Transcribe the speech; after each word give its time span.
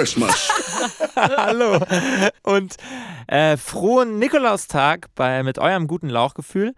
Christmas. 0.00 0.48
Hallo. 1.14 1.78
Und 2.42 2.76
äh, 3.26 3.58
frohen 3.58 4.18
Nikolaustag 4.18 5.08
bei, 5.14 5.42
mit 5.42 5.58
eurem 5.58 5.88
guten 5.88 6.08
Lauchgefühl. 6.08 6.72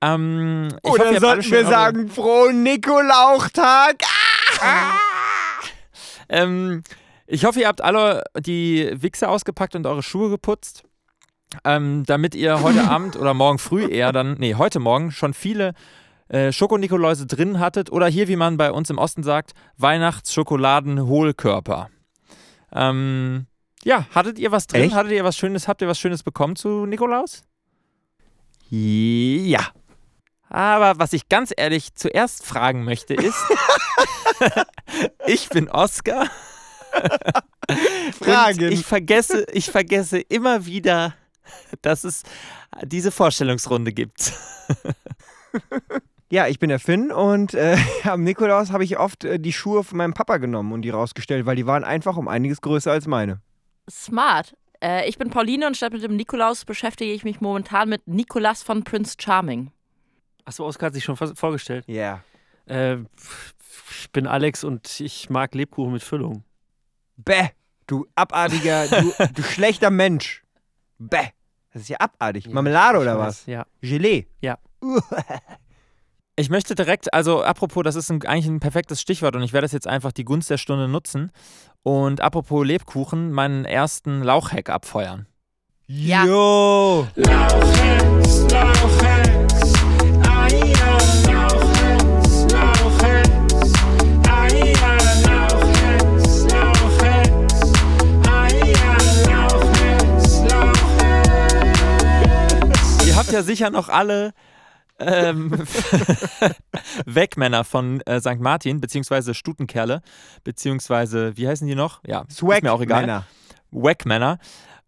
Ähm, 0.00 0.68
ich 0.82 0.88
hoffe, 0.88 0.94
Oder 0.94 1.04
habt 1.04 1.10
alle 1.10 1.20
sollten 1.20 1.42
schon 1.42 1.52
wir 1.52 1.66
sagen, 1.66 2.08
frohen 2.08 2.62
Nikolauchtag? 2.62 3.96
Ähm, 6.30 6.82
ich 7.26 7.44
hoffe, 7.44 7.60
ihr 7.60 7.68
habt 7.68 7.82
alle 7.82 8.24
die 8.40 8.90
Wichse 8.94 9.28
ausgepackt 9.28 9.76
und 9.76 9.86
eure 9.86 10.02
Schuhe 10.02 10.30
geputzt, 10.30 10.84
ähm, 11.62 12.04
damit 12.06 12.34
ihr 12.34 12.62
heute 12.62 12.84
Abend 12.90 13.16
oder 13.16 13.34
morgen 13.34 13.58
früh 13.58 13.86
eher 13.86 14.12
dann, 14.12 14.36
nee, 14.38 14.54
heute 14.54 14.80
Morgen 14.80 15.10
schon 15.10 15.34
viele 15.34 15.74
äh, 16.28 16.52
Schokonikoläuse 16.52 17.26
drin 17.26 17.60
hattet 17.60 17.92
oder 17.92 18.06
hier, 18.06 18.28
wie 18.28 18.36
man 18.36 18.56
bei 18.56 18.72
uns 18.72 18.88
im 18.88 18.96
Osten 18.96 19.24
sagt, 19.24 19.52
Weihnachtsschokoladen-Hohlkörper. 19.76 21.90
Ähm, 22.72 23.46
ja, 23.84 24.06
hattet 24.14 24.38
ihr 24.38 24.50
was 24.52 24.66
drin? 24.66 24.82
Echt? 24.82 24.94
Hattet 24.94 25.12
ihr 25.12 25.24
was 25.24 25.36
Schönes? 25.36 25.68
Habt 25.68 25.82
ihr 25.82 25.88
was 25.88 25.98
Schönes 25.98 26.22
bekommen 26.22 26.56
zu 26.56 26.86
Nikolaus? 26.86 27.44
Ja. 28.68 29.60
Aber 30.48 30.98
was 30.98 31.12
ich 31.12 31.28
ganz 31.28 31.52
ehrlich 31.56 31.94
zuerst 31.94 32.44
fragen 32.44 32.84
möchte 32.84 33.14
ist, 33.14 33.38
ich 35.26 35.48
bin 35.48 35.68
Oscar. 35.68 36.30
Fragen. 38.20 38.64
Und 38.66 38.72
ich 38.72 38.86
vergesse, 38.86 39.44
ich 39.52 39.70
vergesse 39.70 40.18
immer 40.18 40.66
wieder, 40.66 41.14
dass 41.82 42.04
es 42.04 42.22
diese 42.82 43.10
Vorstellungsrunde 43.10 43.92
gibt. 43.92 44.32
Ja, 46.30 46.48
ich 46.48 46.58
bin 46.58 46.68
der 46.70 46.80
Finn 46.80 47.12
und 47.12 47.54
äh, 47.54 47.76
am 48.04 48.24
Nikolaus 48.24 48.72
habe 48.72 48.82
ich 48.84 48.98
oft 48.98 49.24
äh, 49.24 49.38
die 49.38 49.52
Schuhe 49.52 49.84
von 49.84 49.98
meinem 49.98 50.12
Papa 50.14 50.38
genommen 50.38 50.72
und 50.72 50.82
die 50.82 50.90
rausgestellt, 50.90 51.46
weil 51.46 51.54
die 51.56 51.66
waren 51.66 51.84
einfach 51.84 52.16
um 52.16 52.26
einiges 52.28 52.60
größer 52.60 52.90
als 52.90 53.06
meine. 53.06 53.40
Smart. 53.88 54.56
Äh, 54.82 55.08
ich 55.08 55.18
bin 55.18 55.30
Pauline 55.30 55.66
und 55.68 55.76
statt 55.76 55.92
mit 55.92 56.02
dem 56.02 56.16
Nikolaus 56.16 56.64
beschäftige 56.64 57.12
ich 57.12 57.22
mich 57.24 57.40
momentan 57.40 57.88
mit 57.88 58.06
Nikolas 58.08 58.62
von 58.64 58.82
Prince 58.82 59.14
Charming. 59.20 59.70
Achso, 60.44 60.66
Oskar 60.66 60.88
hat 60.88 60.94
sich 60.94 61.04
schon 61.04 61.16
vor- 61.16 61.34
vorgestellt. 61.36 61.84
Ja. 61.86 62.22
Äh, 62.66 62.96
ich 64.00 64.10
bin 64.12 64.26
Alex 64.26 64.64
und 64.64 65.00
ich 65.00 65.30
mag 65.30 65.54
Lebkuchen 65.54 65.92
mit 65.92 66.02
Füllung. 66.02 66.42
Bäh, 67.16 67.48
du 67.86 68.06
abartiger, 68.16 68.88
du, 68.88 69.12
du 69.34 69.42
schlechter 69.42 69.90
Mensch. 69.90 70.42
Bäh. 70.98 71.28
Das 71.72 71.82
ist 71.82 71.88
ja 71.88 71.98
abartig. 72.00 72.48
Marmelade 72.48 72.98
oder 72.98 73.18
was? 73.18 73.46
Ja. 73.46 73.64
Gelee. 73.80 74.26
Ja. 74.40 74.58
Ich 76.38 76.50
möchte 76.50 76.74
direkt, 76.74 77.14
also 77.14 77.42
apropos, 77.42 77.82
das 77.82 77.96
ist 77.96 78.10
ein, 78.10 78.22
eigentlich 78.26 78.44
ein 78.44 78.60
perfektes 78.60 79.00
Stichwort 79.00 79.36
und 79.36 79.42
ich 79.42 79.54
werde 79.54 79.64
das 79.64 79.72
jetzt 79.72 79.86
einfach 79.86 80.12
die 80.12 80.26
Gunst 80.26 80.50
der 80.50 80.58
Stunde 80.58 80.86
nutzen 80.86 81.32
und 81.82 82.20
apropos 82.20 82.66
Lebkuchen, 82.66 83.32
meinen 83.32 83.64
ersten 83.64 84.22
Lauchhack 84.22 84.68
abfeuern. 84.68 85.24
Ja. 85.86 86.26
Jo. 86.26 87.06
Ihr 103.06 103.16
habt 103.16 103.32
ja 103.32 103.42
sicher 103.42 103.70
noch 103.70 103.88
alle 103.88 104.34
ähm, 104.98 105.52
Wegmänner 107.06 107.64
von 107.64 108.00
äh, 108.02 108.20
St. 108.20 108.38
Martin, 108.38 108.80
beziehungsweise 108.80 109.34
Stutenkerle, 109.34 110.02
beziehungsweise, 110.44 111.36
wie 111.36 111.48
heißen 111.48 111.66
die 111.66 111.74
noch? 111.74 112.00
Ja, 112.06 112.24
Swag 112.30 112.58
ist 112.58 112.62
mir 112.62 112.72
auch 112.72 112.80
egal. 112.80 113.02
Männer. 113.02 113.26
Wackmänner. 113.70 114.38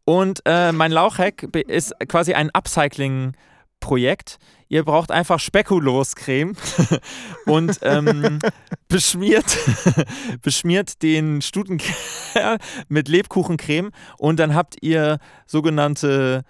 Und 0.04 0.40
äh, 0.46 0.72
mein 0.72 0.90
Lauchhack 0.90 1.42
ist 1.68 1.92
quasi 2.08 2.32
ein 2.32 2.50
Upcycling-Projekt. 2.50 4.38
Ihr 4.68 4.84
braucht 4.84 5.10
einfach 5.10 5.38
Spekuloscreme 5.38 6.54
und 7.46 7.78
ähm, 7.82 8.38
beschmiert, 8.88 9.58
beschmiert 10.42 11.02
den 11.02 11.42
Stutenkerl 11.42 12.58
mit 12.88 13.08
Lebkuchencreme 13.08 13.90
und 14.18 14.40
dann 14.40 14.54
habt 14.54 14.76
ihr 14.82 15.18
sogenannte 15.46 16.44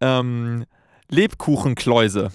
ähm, 0.00 0.64
Lebkuchenkläuse. 1.08 2.32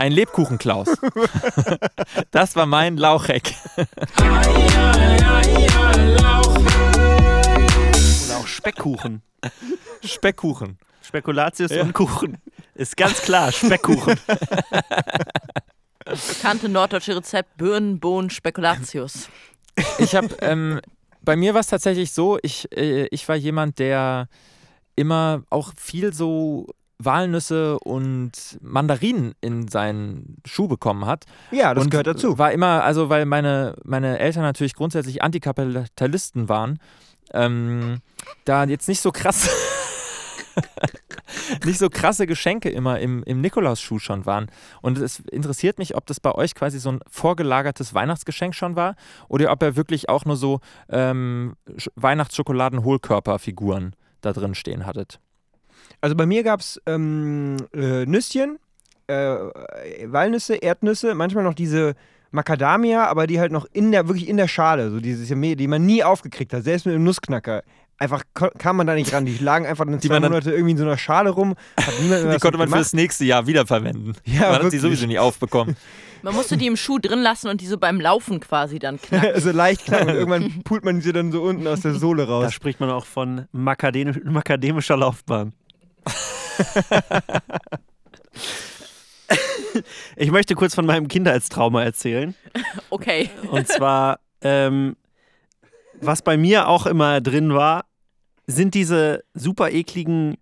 Ein 0.00 0.12
Lebkuchenklaus. 0.12 0.88
das 2.30 2.56
war 2.56 2.64
mein 2.64 2.96
Lauchhack. 2.96 3.52
Oder 8.24 8.38
auch 8.38 8.46
Speckkuchen. 8.46 9.20
Speckkuchen. 10.02 10.78
Spekulatius 11.02 11.72
und 11.72 11.92
Kuchen. 11.92 12.38
Ist 12.74 12.96
ganz 12.96 13.20
klar, 13.20 13.52
Speckkuchen. 13.52 14.18
Bekannte 16.06 16.70
norddeutsche 16.70 17.16
Rezept 17.16 17.58
Birnen, 17.58 18.00
Bohnen, 18.00 18.30
Spekulatius. 18.30 19.28
Ich 19.98 20.14
habe, 20.14 20.34
ähm, 20.40 20.80
bei 21.20 21.36
mir 21.36 21.52
war 21.52 21.60
es 21.60 21.66
tatsächlich 21.66 22.12
so, 22.12 22.38
ich, 22.40 22.74
äh, 22.74 23.06
ich 23.10 23.28
war 23.28 23.36
jemand, 23.36 23.78
der 23.78 24.28
immer 24.96 25.42
auch 25.50 25.74
viel 25.76 26.14
so 26.14 26.68
Walnüsse 27.04 27.78
und 27.80 28.58
Mandarinen 28.60 29.34
in 29.40 29.68
seinen 29.68 30.36
Schuh 30.44 30.68
bekommen 30.68 31.06
hat. 31.06 31.24
Ja, 31.50 31.72
das 31.74 31.84
und 31.84 31.90
gehört 31.90 32.06
dazu. 32.06 32.38
War 32.38 32.52
immer, 32.52 32.84
also 32.84 33.08
weil 33.08 33.24
meine, 33.26 33.74
meine 33.84 34.18
Eltern 34.18 34.42
natürlich 34.42 34.74
grundsätzlich 34.74 35.22
Antikapitalisten 35.22 36.48
waren, 36.48 36.78
ähm, 37.32 37.98
da 38.44 38.64
jetzt 38.64 38.88
nicht 38.88 39.00
so 39.00 39.12
krass, 39.12 39.48
nicht 41.64 41.78
so 41.78 41.88
krasse 41.88 42.26
Geschenke 42.26 42.68
immer 42.70 42.98
im, 43.00 43.22
im 43.24 43.40
Nikolausschuh 43.40 43.98
schon 43.98 44.26
waren. 44.26 44.50
Und 44.82 44.98
es 44.98 45.20
interessiert 45.20 45.78
mich, 45.78 45.94
ob 45.96 46.06
das 46.06 46.20
bei 46.20 46.32
euch 46.34 46.54
quasi 46.54 46.78
so 46.78 46.90
ein 46.92 47.00
vorgelagertes 47.08 47.94
Weihnachtsgeschenk 47.94 48.54
schon 48.54 48.76
war 48.76 48.94
oder 49.28 49.50
ob 49.52 49.62
ihr 49.62 49.76
wirklich 49.76 50.08
auch 50.08 50.24
nur 50.24 50.36
so 50.36 50.60
ähm, 50.88 51.54
Sch- 51.76 51.90
Weihnachtsschokoladen-Hohlkörperfiguren 51.96 53.94
da 54.20 54.32
drin 54.32 54.54
stehen 54.54 54.84
hattet. 54.86 55.20
Also 56.00 56.16
bei 56.16 56.26
mir 56.26 56.42
gab 56.42 56.60
es 56.60 56.80
ähm, 56.86 57.56
äh, 57.74 58.06
Nüsschen, 58.06 58.58
äh, 59.06 59.36
Walnüsse, 60.06 60.54
Erdnüsse, 60.56 61.14
manchmal 61.14 61.44
noch 61.44 61.54
diese 61.54 61.94
Macadamia, 62.30 63.06
aber 63.06 63.26
die 63.26 63.40
halt 63.40 63.52
noch 63.52 63.66
in 63.72 63.90
der, 63.92 64.06
wirklich 64.08 64.28
in 64.28 64.36
der 64.36 64.48
Schale, 64.48 64.90
so 64.90 65.00
dieses 65.00 65.28
Mehl, 65.30 65.56
die 65.56 65.66
man 65.66 65.84
nie 65.84 66.04
aufgekriegt 66.04 66.52
hat, 66.52 66.62
selbst 66.64 66.86
mit 66.86 66.94
einem 66.94 67.04
Nussknacker. 67.04 67.62
Einfach 67.98 68.22
kam 68.56 68.76
man 68.78 68.86
da 68.86 68.94
nicht 68.94 69.12
ran. 69.12 69.26
Die 69.26 69.36
lagen 69.36 69.66
einfach 69.66 69.84
dann 69.84 69.98
Die 69.98 70.08
zwei 70.08 70.20
dann- 70.20 70.30
Monate 70.32 70.52
irgendwie 70.52 70.70
in 70.70 70.78
so 70.78 70.84
einer 70.84 70.96
Schale 70.96 71.28
rum. 71.30 71.54
Die 71.78 72.08
konnte 72.38 72.56
man 72.56 72.66
gemacht. 72.66 72.78
fürs 72.78 72.94
nächste 72.94 73.26
Jahr 73.26 73.46
wiederverwenden. 73.46 74.14
Ja, 74.24 74.40
man 74.42 74.52
hat 74.52 74.56
sie 74.60 74.62
wirklich. 74.64 74.80
sowieso 74.80 75.06
nie 75.06 75.18
aufbekommen. 75.18 75.76
Man 76.22 76.34
musste 76.34 76.56
die 76.56 76.66
im 76.66 76.76
Schuh 76.76 76.98
drin 76.98 77.18
lassen 77.20 77.48
und 77.48 77.60
die 77.60 77.66
so 77.66 77.76
beim 77.76 78.00
Laufen 78.00 78.40
quasi 78.40 78.78
dann 78.78 78.98
knacken. 79.02 79.34
also 79.34 79.50
leicht 79.52 79.84
knacken 79.84 80.08
irgendwann 80.10 80.62
pult 80.64 80.82
man 80.84 81.02
sie 81.02 81.12
dann 81.12 81.30
so 81.30 81.42
unten 81.42 81.66
aus 81.66 81.80
der 81.80 81.92
Sohle 81.94 82.24
Da 82.24 82.32
raus. 82.32 82.54
spricht 82.54 82.80
man 82.80 82.88
auch 82.90 83.04
von 83.04 83.44
makademisch, 83.52 84.16
makademischer 84.24 84.96
Laufbahn. 84.96 85.52
Ich 90.16 90.30
möchte 90.30 90.54
kurz 90.54 90.74
von 90.74 90.86
meinem 90.86 91.08
Kindheitstrauma 91.08 91.82
erzählen. 91.84 92.34
Okay. 92.90 93.30
Und 93.50 93.68
zwar, 93.68 94.18
ähm, 94.42 94.96
was 96.00 96.22
bei 96.22 96.36
mir 96.36 96.66
auch 96.68 96.86
immer 96.86 97.20
drin 97.20 97.54
war, 97.54 97.84
sind 98.48 98.74
diese 98.74 99.22
super 99.32 99.70
ekligen 99.70 100.36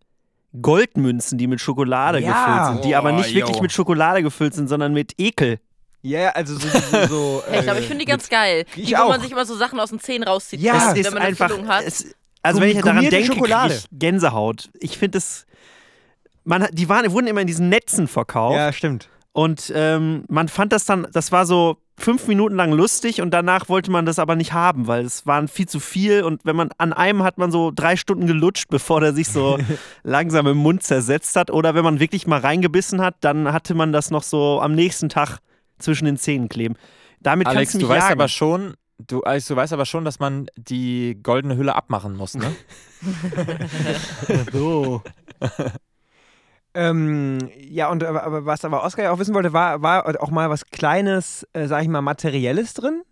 Goldmünzen, 0.62 1.36
die 1.36 1.46
mit 1.46 1.60
Schokolade 1.60 2.20
Ja. 2.20 2.28
gefüllt 2.32 2.66
sind, 2.76 2.84
die 2.90 2.96
aber 2.96 3.12
Oh, 3.12 3.16
nicht 3.16 3.34
wirklich 3.34 3.56
yo. 3.56 3.62
mit 3.62 3.70
Schokolade 3.72 4.22
gefüllt 4.22 4.54
sind, 4.54 4.68
sondern 4.68 4.94
mit 4.94 5.12
Ekel. 5.18 5.60
Ja, 6.00 6.30
also 6.30 6.54
so. 6.54 6.68
so, 6.68 7.06
so 7.06 7.42
Ja, 7.52 7.54
ich 7.58 7.62
glaube, 7.64 7.80
ich 7.80 7.86
finde 7.86 8.04
die 8.06 8.10
ganz 8.10 8.28
geil. 8.30 8.64
Die, 8.74 8.92
wo 8.92 8.96
auch. 9.02 9.08
man 9.10 9.20
sich 9.20 9.30
immer 9.30 9.44
so 9.44 9.54
Sachen 9.56 9.78
aus 9.78 9.90
den 9.90 10.00
Zähnen 10.00 10.26
rauszieht, 10.26 10.60
Ja, 10.60 10.94
wenn 10.94 11.12
man 11.12 11.22
eine 11.22 11.36
Füllung 11.36 11.68
hat. 11.68 11.84
Es, 11.84 12.14
also 12.48 12.60
wenn 12.60 12.70
ich 12.70 12.82
daran 12.82 13.08
denke, 13.08 13.32
Schokolade. 13.32 13.74
ich 13.74 13.86
Gänsehaut. 13.92 14.70
Ich 14.80 14.98
finde 14.98 15.18
es. 15.18 15.46
Man, 16.44 16.66
die 16.72 16.88
waren, 16.88 17.10
wurden 17.12 17.26
immer 17.26 17.42
in 17.42 17.46
diesen 17.46 17.68
Netzen 17.68 18.08
verkauft. 18.08 18.56
Ja, 18.56 18.72
stimmt. 18.72 19.08
Und 19.32 19.72
ähm, 19.74 20.24
man 20.28 20.48
fand 20.48 20.72
das 20.72 20.84
dann, 20.84 21.06
das 21.12 21.30
war 21.30 21.46
so 21.46 21.76
fünf 21.98 22.26
Minuten 22.26 22.56
lang 22.56 22.72
lustig 22.72 23.20
und 23.20 23.30
danach 23.30 23.68
wollte 23.68 23.90
man 23.90 24.06
das 24.06 24.18
aber 24.18 24.36
nicht 24.36 24.52
haben, 24.52 24.86
weil 24.86 25.04
es 25.04 25.26
waren 25.26 25.48
viel 25.48 25.68
zu 25.68 25.80
viel 25.80 26.22
und 26.22 26.40
wenn 26.44 26.56
man 26.56 26.70
an 26.78 26.92
einem 26.92 27.22
hat 27.22 27.38
man 27.38 27.50
so 27.50 27.72
drei 27.74 27.96
Stunden 27.96 28.26
gelutscht, 28.26 28.68
bevor 28.70 29.00
der 29.00 29.12
sich 29.12 29.28
so 29.28 29.58
langsam 30.04 30.46
im 30.46 30.56
Mund 30.56 30.82
zersetzt 30.82 31.36
hat. 31.36 31.50
Oder 31.50 31.74
wenn 31.74 31.84
man 31.84 32.00
wirklich 32.00 32.26
mal 32.26 32.40
reingebissen 32.40 33.00
hat, 33.00 33.16
dann 33.20 33.52
hatte 33.52 33.74
man 33.74 33.92
das 33.92 34.10
noch 34.10 34.22
so 34.22 34.60
am 34.60 34.74
nächsten 34.74 35.08
Tag 35.08 35.38
zwischen 35.78 36.06
den 36.06 36.16
Zähnen 36.16 36.48
kleben. 36.48 36.76
Damit 37.20 37.48
Alex, 37.48 37.58
kannst 37.58 37.74
du 37.74 37.78
mich 37.78 37.86
du 37.86 37.94
weißt 37.94 38.10
aber 38.10 38.28
schon, 38.28 38.74
du, 38.98 39.20
du 39.20 39.56
weißt 39.56 39.72
aber 39.72 39.86
schon, 39.86 40.04
dass 40.04 40.18
man 40.18 40.46
die 40.56 41.18
goldene 41.22 41.56
Hülle 41.56 41.74
abmachen 41.74 42.16
muss, 42.16 42.34
ne? 42.34 42.54
so. 44.52 45.02
Ähm, 46.74 47.38
ja, 47.56 47.90
und 47.90 48.04
aber, 48.04 48.22
aber 48.22 48.44
was 48.44 48.64
aber 48.64 48.84
Oskar 48.84 49.06
ja 49.06 49.10
auch 49.10 49.18
wissen 49.18 49.34
wollte, 49.34 49.52
war, 49.52 49.82
war 49.82 50.22
auch 50.22 50.30
mal 50.30 50.48
was 50.48 50.66
Kleines, 50.66 51.44
äh, 51.52 51.66
sag 51.66 51.82
ich 51.82 51.88
mal, 51.88 52.02
Materielles 52.02 52.74
drin? 52.74 53.02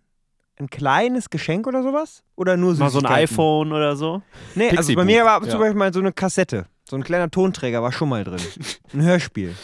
ein 0.59 0.69
kleines 0.69 1.29
Geschenk 1.29 1.67
oder 1.67 1.83
sowas? 1.83 2.23
Oder 2.35 2.57
nur 2.57 2.75
Mal 2.75 2.89
so 2.89 2.99
ein 2.99 3.05
iPhone 3.05 3.71
oder 3.71 3.95
so. 3.95 4.21
Nee, 4.55 4.75
also 4.75 4.93
bei 4.95 5.05
mir 5.05 5.23
war 5.25 5.43
ja. 5.43 5.49
zum 5.49 5.59
Beispiel 5.59 5.77
mal 5.77 5.93
so 5.93 5.99
eine 5.99 6.11
Kassette. 6.11 6.65
So 6.89 6.95
ein 6.95 7.03
kleiner 7.03 7.29
Tonträger 7.29 7.83
war 7.83 7.91
schon 7.91 8.09
mal 8.09 8.23
drin. 8.23 8.41
Ein 8.93 9.01
Hörspiel. 9.01 9.55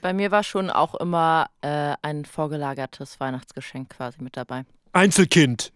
Bei 0.00 0.12
mir 0.12 0.30
war 0.30 0.44
schon 0.44 0.70
auch 0.70 0.94
immer 0.94 1.48
äh, 1.60 1.94
ein 2.02 2.24
vorgelagertes 2.24 3.18
Weihnachtsgeschenk 3.18 3.90
quasi 3.90 4.22
mit 4.22 4.36
dabei. 4.36 4.64
Einzelkind. 4.96 5.72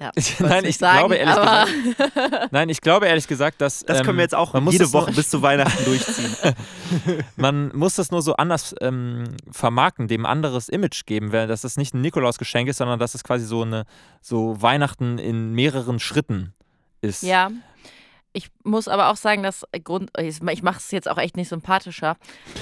Ja, 0.00 0.10
nein, 0.38 0.64
ich 0.64 0.78
glaube 0.78 1.16
ehrlich 1.16 1.36
aber 1.36 1.66
Nein, 2.50 2.70
ich 2.70 2.80
glaube 2.80 3.06
ehrlich 3.06 3.28
gesagt, 3.28 3.60
dass. 3.60 3.80
Das 3.84 3.98
ähm, 3.98 4.06
können 4.06 4.18
wir 4.18 4.22
jetzt 4.22 4.34
auch 4.34 4.54
man 4.54 4.64
muss 4.64 4.72
jede 4.72 4.90
Woche 4.94 5.12
bis 5.12 5.28
zu 5.28 5.42
Weihnachten 5.42 5.84
durchziehen. 5.84 6.34
Man 7.36 7.70
muss 7.76 7.96
das 7.96 8.10
nur 8.10 8.22
so 8.22 8.34
anders 8.36 8.74
ähm, 8.80 9.24
vermarkten, 9.50 10.08
dem 10.08 10.24
ein 10.24 10.32
anderes 10.32 10.70
Image 10.70 11.04
geben, 11.04 11.30
weil- 11.32 11.46
dass 11.46 11.60
das 11.60 11.76
nicht 11.76 11.92
ein 11.94 12.00
Nikolausgeschenk 12.00 12.68
ist, 12.70 12.78
sondern 12.78 12.98
dass 12.98 13.14
es 13.14 13.22
quasi 13.22 13.44
so 13.44 13.62
eine 13.62 13.84
so 14.22 14.60
Weihnachten 14.62 15.18
in 15.18 15.52
mehreren 15.52 15.98
Schritten 16.00 16.54
ist. 17.02 17.22
Ja. 17.22 17.50
Ich 18.34 18.48
muss 18.64 18.88
aber 18.88 19.10
auch 19.10 19.16
sagen, 19.16 19.42
dass 19.42 19.66
Grund, 19.84 20.10
ich 20.18 20.40
mache 20.62 20.78
es 20.78 20.90
jetzt 20.90 21.06
auch 21.06 21.18
echt 21.18 21.36
nicht 21.36 21.50
sympathischer, 21.50 22.16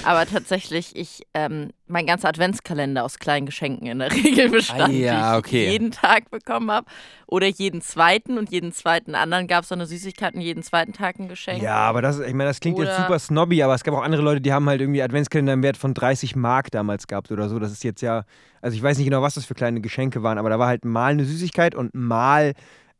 aber 0.05 0.26
tatsächlich 0.26 0.96
ich 0.96 1.22
ähm, 1.32 1.70
mein 1.87 2.06
ganzer 2.06 2.28
Adventskalender 2.28 3.05
aus 3.05 3.20
kleinen 3.20 3.46
Geschenken 3.46 3.87
in 3.87 4.00
der 4.00 4.11
Regel 4.14 4.50
bestand, 4.50 4.82
Ah, 4.82 4.88
ja, 4.88 5.32
die 5.34 5.38
okay. 5.38 5.64
ich 5.67 5.70
jeden 5.72 5.93
Tag 5.93 6.28
bekommen 6.31 6.72
habe 6.72 6.87
oder 7.28 7.46
jeden 7.46 7.82
zweiten 7.82 8.37
und 8.37 8.50
jeden 8.50 8.72
zweiten 8.72 9.14
anderen 9.14 9.46
gab 9.46 9.62
es 9.62 9.69
so 9.69 9.76
eine 9.76 9.87
Süßigkeit 9.87 10.34
und 10.34 10.40
jeden 10.40 10.64
zweiten 10.64 10.93
Tag 10.93 11.20
ein 11.20 11.28
Geschenk. 11.28 11.62
Ja, 11.62 11.76
aber 11.76 12.02
das, 12.02 12.19
ich 12.19 12.34
meine, 12.34 12.50
das 12.50 12.58
klingt 12.58 12.78
jetzt 12.78 12.88
Oder- 12.88 13.02
super 13.02 13.19
snobby, 13.20 13.62
aber 13.62 13.75
es 13.75 13.84
gab 13.84 13.94
auch 13.94 14.02
andere 14.02 14.22
Leute, 14.22 14.40
die 14.40 14.52
haben 14.52 14.69
halt 14.69 14.81
irgendwie 14.81 15.02
Adventskalender 15.02 15.52
im 15.52 15.62
Wert 15.62 15.76
von 15.76 15.94
30 15.94 16.34
Mark 16.34 16.72
damals 16.72 17.06
gehabt 17.06 17.31
oder 17.31 17.49
so. 17.49 17.61
Das 17.61 17.70
ist 17.70 17.84
jetzt 17.84 18.02
ja, 18.02 18.25
also 18.61 18.76
ich 18.76 18.82
weiß 18.82 18.99
nicht 18.99 19.06
genau, 19.06 19.22
was 19.22 19.34
das 19.34 19.44
für 19.44 19.55
kleine 19.55 19.81
Geschenke 19.81 20.25
waren, 20.25 20.37
aber 20.38 20.50
da 20.50 20.58
war 20.58 20.67
halt 20.67 20.84
mal 20.84 21.12
eine 21.12 21.25
Süßigkeit 21.25 21.76
und 21.76 21.94
mal, 21.94 22.55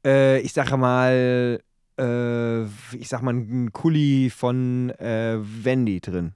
äh, 0.07 0.39
ich 0.41 0.53
sage 0.53 0.77
mal, 0.77 1.59
äh, 2.01 2.97
ich 2.97 3.09
sag 3.09 3.23
mal, 3.23 3.35
ein 3.35 3.73
Kuli 3.73 4.31
von 4.31 4.91
äh, 4.99 5.39
Wendy 5.41 6.01
drin. 6.01 6.33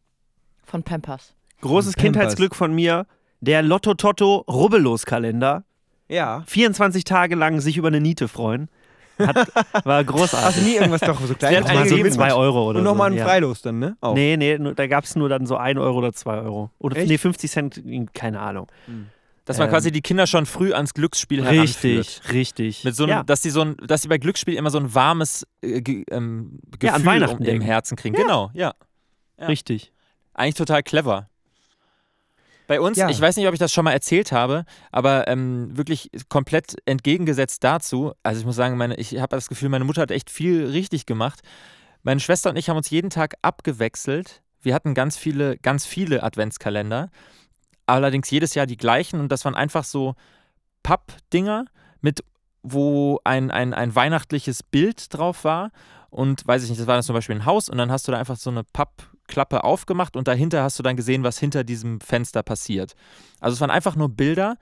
Von 0.64 0.82
Pampers. 0.82 1.34
Großes 1.60 1.94
Pampers. 1.94 2.02
Kindheitsglück 2.02 2.54
von 2.54 2.74
mir. 2.74 3.06
Der 3.40 3.62
Lotto 3.62 3.94
Totto 3.94 4.44
Rubbellos-Kalender. 4.48 5.64
Ja. 6.08 6.42
24 6.46 7.04
Tage 7.04 7.34
lang 7.34 7.60
sich 7.60 7.76
über 7.76 7.88
eine 7.88 8.00
Niete 8.00 8.28
freuen. 8.28 8.68
Hat, 9.18 9.36
war 9.84 9.98
Hast 9.98 10.06
großartig. 10.06 10.62
du 10.62 10.68
nie 10.68 10.74
irgendwas 10.76 11.00
doch 11.00 11.20
so 11.20 11.34
Mal 11.40 11.48
einige 11.56 11.88
so 11.88 11.96
gegeben. 11.96 12.12
2 12.12 12.34
Euro 12.34 12.68
oder 12.70 12.78
Und 12.80 12.84
so. 12.84 12.90
nochmal 12.90 13.10
ein 13.12 13.16
ja. 13.16 13.24
Freilos 13.24 13.62
dann, 13.62 13.78
ne? 13.78 13.96
Auch. 14.00 14.14
Nee, 14.14 14.36
nee, 14.36 14.58
da 14.58 14.86
gab 14.86 15.04
es 15.04 15.14
nur 15.16 15.28
dann 15.28 15.46
so 15.46 15.56
1 15.56 15.78
Euro 15.78 15.98
oder 15.98 16.12
2 16.12 16.38
Euro. 16.40 16.70
Oder 16.78 16.96
Echt? 16.96 17.08
nee, 17.08 17.18
50 17.18 17.50
Cent, 17.50 17.82
keine 18.12 18.40
Ahnung. 18.40 18.66
Dass 19.46 19.58
man 19.58 19.66
Ähm, 19.68 19.72
quasi 19.72 19.92
die 19.92 20.00
Kinder 20.00 20.26
schon 20.26 20.46
früh 20.46 20.72
ans 20.72 20.94
Glücksspiel 20.94 21.44
heranführt. 21.44 22.22
Richtig, 22.22 22.32
richtig. 22.32 22.84
Mit 22.84 22.96
so 22.96 23.02
einem, 23.04 23.10
ja. 23.10 23.22
dass 23.22 23.42
die 23.42 23.50
so 23.50 23.60
ein, 23.60 23.76
dass 23.86 24.00
sie 24.02 24.08
bei 24.08 24.16
Glücksspiel 24.18 24.54
immer 24.54 24.70
so 24.70 24.78
ein 24.78 24.94
warmes 24.94 25.46
äh, 25.60 25.82
ge, 25.82 26.04
ähm, 26.10 26.60
Gefühl 26.70 26.88
Ja, 26.88 26.94
an 26.94 27.04
Weihnachten 27.04 27.42
um, 27.42 27.48
im. 27.48 27.60
Herzen 27.60 27.96
kriegen. 27.96 28.16
Genau, 28.16 28.50
ja. 28.54 28.72
ja. 29.38 29.46
Richtig. 29.46 29.92
Eigentlich 30.32 30.54
total 30.54 30.82
clever. 30.82 31.28
Bei 32.66 32.80
uns, 32.80 32.96
Ja. 32.96 33.10
ich 33.10 33.20
weiß 33.20 33.36
nicht, 33.36 33.46
ob 33.46 33.52
ich 33.52 33.60
das 33.60 33.72
schon 33.74 33.84
mal 33.84 33.92
erzählt 33.92 34.32
habe, 34.32 34.64
aber 34.90 35.28
ähm, 35.28 35.76
wirklich 35.76 36.10
komplett 36.30 36.76
entgegengesetzt 36.86 37.62
dazu. 37.62 38.12
Also 38.22 38.40
ich 38.40 38.46
muss 38.46 38.56
sagen, 38.56 38.78
meine, 38.78 38.96
ich 38.96 39.18
habe 39.18 39.36
das 39.36 39.48
Gefühl, 39.48 39.68
meine 39.68 39.84
Mutter 39.84 40.00
hat 40.00 40.10
echt 40.10 40.30
viel 40.30 40.64
richtig 40.66 41.04
gemacht. 41.04 41.40
Meine 42.02 42.20
Schwester 42.20 42.48
und 42.48 42.56
ich 42.56 42.70
haben 42.70 42.78
uns 42.78 42.88
jeden 42.88 43.10
Tag 43.10 43.34
abgewechselt. 43.42 44.40
Wir 44.62 44.74
hatten 44.74 44.94
ganz 44.94 45.18
viele, 45.18 45.58
ganz 45.58 45.84
viele 45.84 46.22
Adventskalender. 46.22 47.10
Allerdings 47.86 48.30
jedes 48.30 48.54
Jahr 48.54 48.66
die 48.66 48.76
gleichen 48.76 49.20
und 49.20 49.30
das 49.30 49.44
waren 49.44 49.54
einfach 49.54 49.84
so 49.84 50.14
Pappdinger 50.82 51.66
mit, 52.00 52.24
wo 52.62 53.20
ein, 53.24 53.50
ein, 53.50 53.74
ein 53.74 53.94
weihnachtliches 53.94 54.62
Bild 54.62 55.12
drauf 55.12 55.44
war. 55.44 55.70
Und 56.10 56.46
weiß 56.46 56.62
ich 56.62 56.70
nicht, 56.70 56.80
das 56.80 56.86
war 56.86 56.94
dann 56.94 57.02
zum 57.02 57.14
Beispiel 57.14 57.34
ein 57.34 57.44
Haus 57.44 57.68
und 57.68 57.76
dann 57.76 57.90
hast 57.90 58.06
du 58.06 58.12
da 58.12 58.18
einfach 58.18 58.36
so 58.36 58.48
eine 58.48 58.62
Pappklappe 58.62 59.64
aufgemacht 59.64 60.16
und 60.16 60.28
dahinter 60.28 60.62
hast 60.62 60.78
du 60.78 60.82
dann 60.84 60.96
gesehen, 60.96 61.24
was 61.24 61.38
hinter 61.38 61.64
diesem 61.64 62.00
Fenster 62.00 62.42
passiert. 62.42 62.94
Also 63.40 63.54
es 63.54 63.60
waren 63.60 63.70
einfach 63.70 63.96
nur 63.96 64.08
Bilder 64.08 64.56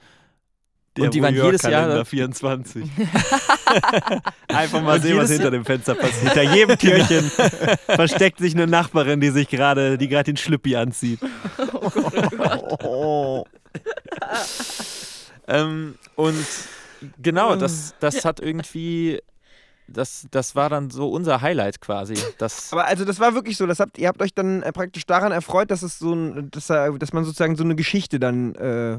und 0.98 1.14
die 1.14 1.22
waren 1.22 1.34
jedes 1.34 1.62
Jahr 1.62 2.04
24. 2.04 2.84
Einfach 4.48 4.82
mal 4.82 4.96
Und 4.96 5.02
sehen, 5.02 5.16
was 5.16 5.30
hinter 5.30 5.50
dem 5.50 5.64
Fenster 5.64 5.94
passiert. 5.94 6.34
Hinter 6.34 6.54
jedem 6.54 6.78
Türchen 6.78 7.30
versteckt 7.86 8.38
sich 8.38 8.54
eine 8.54 8.66
Nachbarin, 8.66 9.20
die 9.20 9.30
sich 9.30 9.48
gerade, 9.48 9.96
die 9.96 10.08
gerade 10.08 10.24
den 10.24 10.36
Schlüppi 10.36 10.76
anzieht. 10.76 11.20
Oh. 11.72 11.90
Ähm, 15.48 15.96
und 16.16 16.46
genau, 17.20 17.56
das, 17.56 17.94
das 18.00 18.24
hat 18.24 18.40
irgendwie, 18.40 19.20
das, 19.88 20.26
das 20.30 20.54
war 20.54 20.70
dann 20.70 20.90
so 20.90 21.10
unser 21.10 21.40
Highlight 21.40 21.80
quasi. 21.80 22.14
Das, 22.38 22.72
Aber 22.72 22.86
also 22.86 23.04
das 23.04 23.18
war 23.18 23.34
wirklich 23.34 23.56
so, 23.56 23.66
das 23.66 23.80
habt, 23.80 23.98
ihr 23.98 24.08
habt 24.08 24.22
euch 24.22 24.34
dann 24.34 24.62
äh, 24.62 24.72
praktisch 24.72 25.04
daran 25.06 25.32
erfreut, 25.32 25.70
dass 25.70 25.82
es 25.82 25.98
so 25.98 26.14
ein, 26.14 26.50
dass, 26.50 26.70
er- 26.70 26.92
dass 26.98 27.12
man 27.12 27.24
sozusagen 27.24 27.56
so 27.56 27.64
eine 27.64 27.74
Geschichte 27.74 28.20
dann 28.20 28.54
äh, 28.54 28.98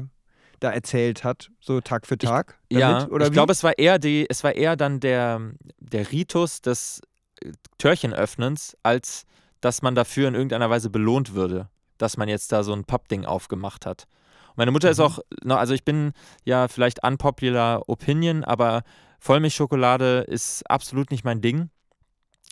da 0.60 0.70
erzählt 0.70 1.24
hat, 1.24 1.50
so 1.60 1.80
Tag 1.80 2.06
für 2.06 2.18
Tag. 2.18 2.58
ja, 2.70 2.98
damit, 3.00 3.12
oder 3.12 3.26
ich 3.26 3.32
glaube, 3.32 3.52
es 3.52 3.62
war 3.64 3.78
eher 3.78 3.98
die, 3.98 4.26
es 4.28 4.44
war 4.44 4.54
eher 4.54 4.76
dann 4.76 5.00
der, 5.00 5.40
der 5.78 6.12
Ritus 6.12 6.60
des 6.60 7.00
äh, 7.42 7.52
Türchenöffnens, 7.78 8.76
als 8.82 9.24
dass 9.60 9.80
man 9.80 9.94
dafür 9.94 10.28
in 10.28 10.34
irgendeiner 10.34 10.68
Weise 10.68 10.90
belohnt 10.90 11.34
würde, 11.34 11.68
dass 11.98 12.16
man 12.16 12.28
jetzt 12.28 12.52
da 12.52 12.62
so 12.62 12.72
ein 12.72 12.84
Pappding 12.84 13.24
aufgemacht 13.24 13.86
hat. 13.86 14.06
Und 14.50 14.58
meine 14.58 14.70
Mutter 14.70 14.90
ist 14.90 14.98
Mhm. 14.98 15.04
auch, 15.04 15.18
noch- 15.42 15.56
also 15.58 15.74
ich 15.74 15.84
bin 15.84 16.12
ja 16.44 16.68
vielleicht 16.68 17.04
unpopular 17.04 17.88
Opinion, 17.88 18.44
aber 18.44 18.82
Vollmilchschokolade 19.20 20.20
ist 20.20 20.68
absolut 20.70 21.10
nicht 21.10 21.24
mein 21.24 21.40
Ding. 21.40 21.70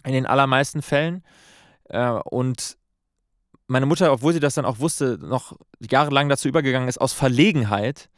In 0.05 0.13
den 0.13 0.27
allermeisten 0.27 0.83
Fällen. 0.83 1.23
Äh, 1.85 2.09
und 2.25 2.77
meine 3.69 3.87
Mutter, 3.87 4.13
obwohl 4.13 4.33
sie 4.33 4.41
das 4.41 4.55
dann 4.55 4.65
auch 4.65 4.81
wusste, 4.81 5.19
noch 5.21 5.57
jahrelang 5.81 6.29
dazu 6.29 6.49
übergegangen 6.49 6.89
ist, 6.89 7.01
aus 7.01 7.13
Verlegenheit 7.13 8.09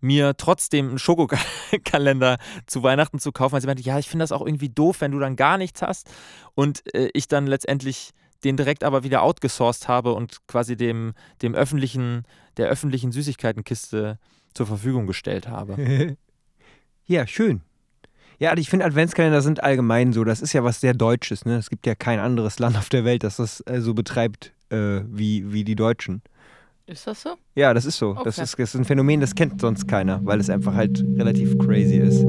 mir 0.00 0.36
trotzdem 0.36 0.88
einen 0.90 0.98
Schokokalender 0.98 2.38
zu 2.66 2.82
Weihnachten 2.82 3.18
zu 3.18 3.32
kaufen, 3.32 3.52
weil 3.52 3.60
sie 3.60 3.66
meinte, 3.66 3.82
ja, 3.82 3.98
ich 3.98 4.08
finde 4.08 4.22
das 4.22 4.32
auch 4.32 4.44
irgendwie 4.44 4.68
doof, 4.68 5.00
wenn 5.00 5.12
du 5.12 5.18
dann 5.18 5.36
gar 5.36 5.58
nichts 5.58 5.82
hast. 5.82 6.08
Und 6.54 6.82
äh, 6.94 7.10
ich 7.14 7.28
dann 7.28 7.46
letztendlich 7.46 8.10
den 8.44 8.56
direkt 8.56 8.84
aber 8.84 9.04
wieder 9.04 9.22
outgesourced 9.22 9.88
habe 9.88 10.12
und 10.14 10.46
quasi 10.46 10.76
dem, 10.76 11.14
dem 11.42 11.54
öffentlichen, 11.54 12.24
der 12.56 12.68
öffentlichen 12.68 13.12
Süßigkeitenkiste 13.12 14.18
zur 14.54 14.66
Verfügung 14.66 15.06
gestellt 15.06 15.48
habe. 15.48 16.16
ja, 17.06 17.26
schön. 17.26 17.62
Ja, 18.38 18.50
also 18.50 18.60
ich 18.60 18.68
finde 18.70 18.84
Adventskalender 18.86 19.40
sind 19.40 19.62
allgemein 19.62 20.12
so. 20.12 20.24
Das 20.24 20.42
ist 20.42 20.52
ja 20.52 20.64
was 20.64 20.80
sehr 20.80 20.94
Deutsches. 20.94 21.44
Ne? 21.44 21.56
Es 21.56 21.70
gibt 21.70 21.86
ja 21.86 21.94
kein 21.94 22.18
anderes 22.18 22.58
Land 22.58 22.76
auf 22.76 22.88
der 22.88 23.04
Welt, 23.04 23.22
das 23.22 23.36
das 23.36 23.62
äh, 23.66 23.80
so 23.80 23.94
betreibt 23.94 24.52
äh, 24.70 25.00
wie, 25.06 25.52
wie 25.52 25.64
die 25.64 25.76
Deutschen. 25.76 26.22
Ist 26.86 27.06
das 27.06 27.22
so? 27.22 27.36
Ja, 27.54 27.72
das 27.72 27.84
ist 27.84 27.98
so. 27.98 28.14
Das, 28.14 28.36
Okay. 28.38 28.42
ist, 28.42 28.58
das 28.58 28.74
ist 28.74 28.80
ein 28.80 28.84
Phänomen, 28.84 29.20
das 29.20 29.36
kennt 29.36 29.60
sonst 29.60 29.86
keiner, 29.86 30.20
weil 30.26 30.40
es 30.40 30.50
einfach 30.50 30.74
halt 30.74 31.04
relativ 31.16 31.56
crazy 31.58 31.98
ist. 31.98 32.26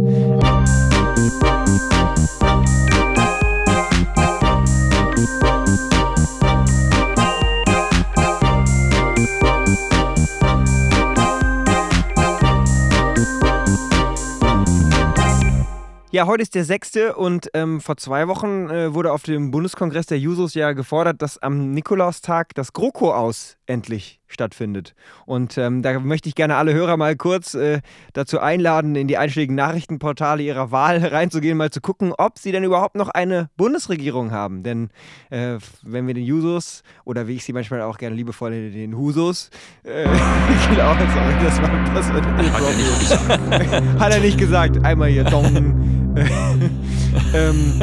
Ja, 16.13 16.27
heute 16.27 16.43
ist 16.43 16.53
der 16.53 16.63
6. 16.63 17.15
und 17.15 17.49
ähm, 17.55 17.81
vor 17.81 17.97
zwei 17.97 18.27
Wochen 18.27 18.69
äh, 18.69 18.93
wurde 18.93 19.11
auf 19.11 19.23
dem 19.23 19.49
Bundeskongress 19.49 20.05
der 20.05 20.19
Jusos 20.19 20.53
ja 20.53 20.73
gefordert, 20.73 21.23
dass 21.23 21.39
am 21.39 21.71
Nikolaustag 21.71 22.53
das 22.53 22.71
GroKo 22.71 23.11
aus 23.11 23.57
endlich 23.65 24.19
stattfindet. 24.27 24.93
Und 25.25 25.57
ähm, 25.57 25.81
da 25.81 25.99
möchte 25.99 26.29
ich 26.29 26.35
gerne 26.35 26.55
alle 26.55 26.71
Hörer 26.71 26.97
mal 26.97 27.15
kurz 27.15 27.55
äh, 27.55 27.81
dazu 28.13 28.39
einladen, 28.39 28.95
in 28.95 29.07
die 29.07 29.17
einschlägigen 29.17 29.55
Nachrichtenportale 29.55 30.43
ihrer 30.43 30.69
Wahl 30.69 30.97
reinzugehen, 31.03 31.57
mal 31.57 31.71
zu 31.71 31.81
gucken, 31.81 32.13
ob 32.15 32.37
sie 32.37 32.51
denn 32.51 32.63
überhaupt 32.63 32.95
noch 32.95 33.09
eine 33.09 33.49
Bundesregierung 33.57 34.29
haben. 34.29 34.61
Denn 34.61 34.89
äh, 35.31 35.57
wenn 35.81 36.05
wir 36.05 36.13
den 36.13 36.25
Jusos 36.25 36.83
oder 37.05 37.27
wie 37.27 37.37
ich 37.37 37.43
sie 37.43 37.53
manchmal 37.53 37.81
auch 37.81 37.97
gerne 37.97 38.15
liebevoll 38.15 38.51
den 38.69 38.95
Husos, 38.95 39.49
äh, 39.83 40.03
genau, 40.69 40.93
sorry, 40.93 41.33
das 41.43 41.59
war 41.59 41.71
das 41.95 42.13
war 42.13 43.99
Hat 43.99 44.13
er 44.13 44.19
nicht 44.19 44.37
gesagt. 44.37 44.77
Einmal 44.85 45.09
hier 45.09 45.23
Dong. 45.23 45.82
ähm, 47.33 47.79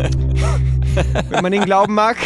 wenn 1.30 1.42
man 1.42 1.50
den 1.50 1.64
glauben 1.64 1.94
mag, 1.94 2.16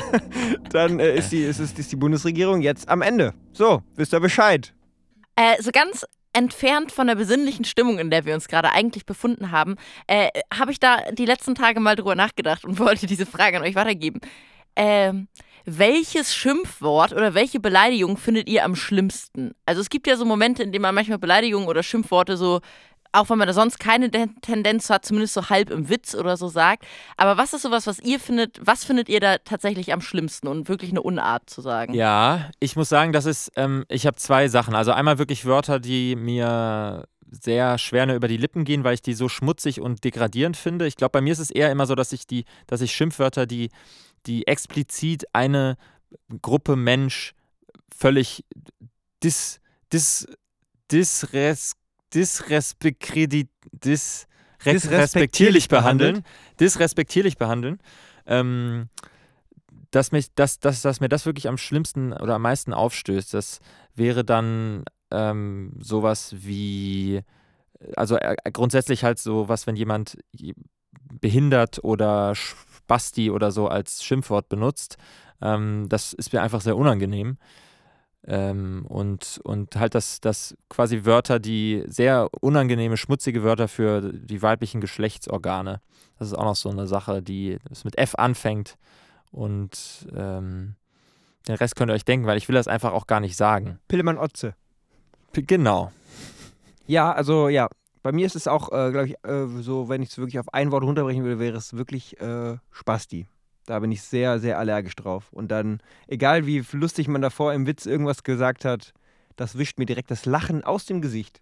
dann 0.70 1.00
äh, 1.00 1.16
ist, 1.16 1.32
die, 1.32 1.42
ist, 1.42 1.58
ist 1.58 1.90
die 1.90 1.96
Bundesregierung 1.96 2.60
jetzt 2.60 2.88
am 2.88 3.02
Ende. 3.02 3.34
So, 3.52 3.82
wisst 3.96 4.14
ihr 4.14 4.20
Bescheid. 4.20 4.72
Äh, 5.34 5.60
so 5.60 5.70
ganz 5.72 6.06
entfernt 6.32 6.92
von 6.92 7.08
der 7.08 7.16
besinnlichen 7.16 7.64
Stimmung, 7.64 7.98
in 7.98 8.10
der 8.10 8.24
wir 8.24 8.34
uns 8.34 8.46
gerade 8.46 8.70
eigentlich 8.70 9.06
befunden 9.06 9.50
haben, 9.50 9.74
äh, 10.06 10.28
habe 10.56 10.70
ich 10.70 10.78
da 10.78 10.98
die 11.10 11.26
letzten 11.26 11.56
Tage 11.56 11.80
mal 11.80 11.96
drüber 11.96 12.14
nachgedacht 12.14 12.64
und 12.64 12.78
wollte 12.78 13.06
diese 13.06 13.26
Frage 13.26 13.56
an 13.56 13.64
euch 13.64 13.74
weitergeben. 13.74 14.20
Ähm, 14.76 15.26
welches 15.64 16.34
Schimpfwort 16.34 17.12
oder 17.12 17.34
welche 17.34 17.60
Beleidigung 17.60 18.16
findet 18.16 18.48
ihr 18.48 18.64
am 18.64 18.76
schlimmsten? 18.76 19.52
Also 19.66 19.80
es 19.80 19.90
gibt 19.90 20.06
ja 20.06 20.16
so 20.16 20.24
Momente, 20.24 20.62
in 20.62 20.72
denen 20.72 20.82
man 20.82 20.94
manchmal 20.94 21.18
Beleidigungen 21.18 21.68
oder 21.68 21.82
Schimpfworte 21.82 22.36
so 22.36 22.60
auch 23.12 23.28
wenn 23.30 23.38
man 23.38 23.48
da 23.48 23.54
sonst 23.54 23.80
keine 23.80 24.08
De- 24.08 24.28
Tendenz 24.40 24.90
hat, 24.90 25.04
zumindest 25.04 25.34
so 25.34 25.48
halb 25.48 25.70
im 25.70 25.88
Witz 25.88 26.14
oder 26.14 26.36
so 26.36 26.48
sagt. 26.48 26.84
Aber 27.16 27.36
was 27.36 27.52
ist 27.52 27.62
sowas, 27.62 27.86
was 27.86 27.98
ihr 28.00 28.20
findet, 28.20 28.60
was 28.64 28.84
findet 28.84 29.08
ihr 29.08 29.20
da 29.20 29.38
tatsächlich 29.38 29.92
am 29.92 30.00
schlimmsten 30.00 30.46
und 30.48 30.68
wirklich 30.68 30.90
eine 30.90 31.02
Unart 31.02 31.50
zu 31.50 31.60
sagen? 31.60 31.94
Ja, 31.94 32.50
ich 32.60 32.76
muss 32.76 32.88
sagen, 32.88 33.12
das 33.12 33.26
ist, 33.26 33.52
ähm, 33.56 33.84
ich 33.88 34.06
habe 34.06 34.16
zwei 34.16 34.48
Sachen. 34.48 34.74
Also 34.74 34.92
einmal 34.92 35.18
wirklich 35.18 35.44
Wörter, 35.44 35.80
die 35.80 36.14
mir 36.16 37.06
sehr 37.30 37.78
schwer 37.78 38.06
nur 38.06 38.16
über 38.16 38.28
die 38.28 38.36
Lippen 38.36 38.64
gehen, 38.64 38.82
weil 38.84 38.94
ich 38.94 39.02
die 39.02 39.14
so 39.14 39.28
schmutzig 39.28 39.80
und 39.80 40.02
degradierend 40.04 40.56
finde. 40.56 40.86
Ich 40.86 40.96
glaube, 40.96 41.12
bei 41.12 41.20
mir 41.20 41.32
ist 41.32 41.38
es 41.38 41.50
eher 41.50 41.70
immer 41.70 41.86
so, 41.86 41.94
dass 41.94 42.12
ich 42.12 42.26
die, 42.26 42.44
dass 42.66 42.80
ich 42.80 42.92
Schimpfwörter, 42.92 43.46
die, 43.46 43.70
die 44.26 44.46
explizit 44.46 45.24
eine 45.32 45.76
Gruppe 46.42 46.74
Mensch 46.74 47.34
völlig 47.96 48.44
dis, 49.22 49.60
dis, 49.92 50.26
disres, 50.90 51.74
disrespektierlich 52.14 53.48
dis, 53.64 54.26
behandeln, 55.68 56.24
disrespektierlich 56.58 57.38
behandeln. 57.38 57.78
Ähm, 58.26 58.88
dass, 59.90 60.12
mich, 60.12 60.34
dass, 60.34 60.60
dass, 60.60 60.82
dass 60.82 61.00
mir 61.00 61.08
das 61.08 61.26
wirklich 61.26 61.48
am 61.48 61.58
schlimmsten 61.58 62.12
oder 62.12 62.36
am 62.36 62.42
meisten 62.42 62.72
aufstößt, 62.72 63.34
das 63.34 63.60
wäre 63.94 64.24
dann 64.24 64.84
ähm, 65.10 65.72
sowas 65.80 66.34
wie, 66.38 67.22
also 67.96 68.16
äh, 68.16 68.36
grundsätzlich 68.52 69.04
halt 69.04 69.18
sowas, 69.18 69.66
wenn 69.66 69.76
jemand 69.76 70.18
behindert 71.20 71.82
oder 71.82 72.34
Spasti 72.34 73.30
oder 73.30 73.50
so 73.50 73.68
als 73.68 74.04
Schimpfwort 74.04 74.48
benutzt, 74.48 74.96
ähm, 75.42 75.86
das 75.88 76.12
ist 76.12 76.32
mir 76.32 76.42
einfach 76.42 76.60
sehr 76.60 76.76
unangenehm. 76.76 77.38
Ähm, 78.26 78.84
und, 78.86 79.40
und 79.44 79.76
halt 79.76 79.94
das, 79.94 80.20
das 80.20 80.56
quasi 80.68 81.04
Wörter, 81.04 81.38
die 81.38 81.84
sehr 81.86 82.28
unangenehme, 82.40 82.96
schmutzige 82.96 83.42
Wörter 83.42 83.66
für 83.66 84.12
die 84.12 84.42
weiblichen 84.42 84.80
Geschlechtsorgane. 84.80 85.80
Das 86.18 86.28
ist 86.28 86.34
auch 86.34 86.44
noch 86.44 86.56
so 86.56 86.68
eine 86.68 86.86
Sache, 86.86 87.22
die 87.22 87.58
das 87.68 87.84
mit 87.84 87.96
F 87.98 88.14
anfängt. 88.16 88.76
Und 89.32 90.06
ähm, 90.14 90.74
den 91.48 91.54
Rest 91.54 91.76
könnt 91.76 91.90
ihr 91.90 91.94
euch 91.94 92.04
denken, 92.04 92.26
weil 92.26 92.36
ich 92.36 92.48
will 92.48 92.54
das 92.54 92.68
einfach 92.68 92.92
auch 92.92 93.06
gar 93.06 93.20
nicht 93.20 93.36
sagen. 93.36 93.78
Pillemann 93.88 94.18
Otze. 94.18 94.54
P 95.32 95.42
genau. 95.42 95.92
Ja, 96.86 97.12
also 97.12 97.48
ja. 97.48 97.68
Bei 98.02 98.12
mir 98.12 98.24
ist 98.24 98.34
es 98.36 98.48
auch, 98.48 98.72
äh, 98.72 98.90
glaube 98.90 99.08
ich, 99.08 99.14
äh, 99.24 99.46
so, 99.60 99.90
wenn 99.90 100.02
ich 100.02 100.08
es 100.10 100.18
wirklich 100.18 100.38
auf 100.38 100.54
ein 100.54 100.72
Wort 100.72 100.84
runterbrechen 100.84 101.22
würde, 101.22 101.38
wäre 101.38 101.56
es 101.56 101.76
wirklich 101.76 102.18
äh, 102.18 102.56
Spasti. 102.70 103.26
Da 103.70 103.78
bin 103.78 103.92
ich 103.92 104.02
sehr, 104.02 104.40
sehr 104.40 104.58
allergisch 104.58 104.96
drauf. 104.96 105.32
Und 105.32 105.52
dann, 105.52 105.80
egal 106.08 106.44
wie 106.44 106.64
lustig 106.72 107.06
man 107.06 107.22
davor 107.22 107.54
im 107.54 107.68
Witz 107.68 107.86
irgendwas 107.86 108.24
gesagt 108.24 108.64
hat, 108.64 108.92
das 109.36 109.58
wischt 109.58 109.78
mir 109.78 109.86
direkt 109.86 110.10
das 110.10 110.26
Lachen 110.26 110.64
aus 110.64 110.86
dem 110.86 111.00
Gesicht. 111.00 111.40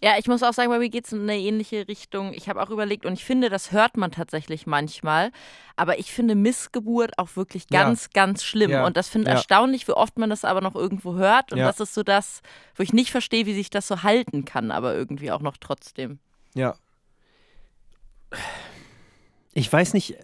Ja, 0.00 0.12
ich 0.20 0.28
muss 0.28 0.44
auch 0.44 0.52
sagen, 0.52 0.68
bei 0.70 0.78
mir 0.78 0.88
geht 0.88 1.06
es 1.06 1.12
in 1.12 1.22
eine 1.22 1.36
ähnliche 1.36 1.88
Richtung. 1.88 2.32
Ich 2.32 2.48
habe 2.48 2.62
auch 2.62 2.70
überlegt 2.70 3.06
und 3.06 3.14
ich 3.14 3.24
finde, 3.24 3.50
das 3.50 3.72
hört 3.72 3.96
man 3.96 4.12
tatsächlich 4.12 4.68
manchmal. 4.68 5.32
Aber 5.74 5.98
ich 5.98 6.12
finde 6.12 6.36
Missgeburt 6.36 7.18
auch 7.18 7.34
wirklich 7.34 7.64
Ja. 7.72 7.82
ganz, 7.82 8.10
ganz 8.10 8.44
schlimm. 8.44 8.70
Ja. 8.70 8.86
Und 8.86 8.96
das 8.96 9.08
finde 9.08 9.30
Ja. 9.30 9.34
erstaunlich, 9.36 9.88
wie 9.88 9.92
oft 9.94 10.18
man 10.18 10.30
das 10.30 10.44
aber 10.44 10.60
noch 10.60 10.76
irgendwo 10.76 11.16
hört. 11.16 11.52
Und 11.52 11.58
das 11.58 11.80
ist 11.80 11.92
so 11.92 12.04
das, 12.04 12.40
wo 12.76 12.84
ich 12.84 12.92
nicht 12.92 13.10
verstehe, 13.10 13.46
wie 13.46 13.54
sich 13.54 13.68
das 13.70 13.88
so 13.88 14.04
halten 14.04 14.44
kann, 14.44 14.70
aber 14.70 14.94
irgendwie 14.94 15.32
auch 15.32 15.40
noch 15.42 15.56
trotzdem. 15.56 16.20
Ja. 16.54 16.76
Ich 19.54 19.72
weiß 19.72 19.92
nicht, 19.94 20.14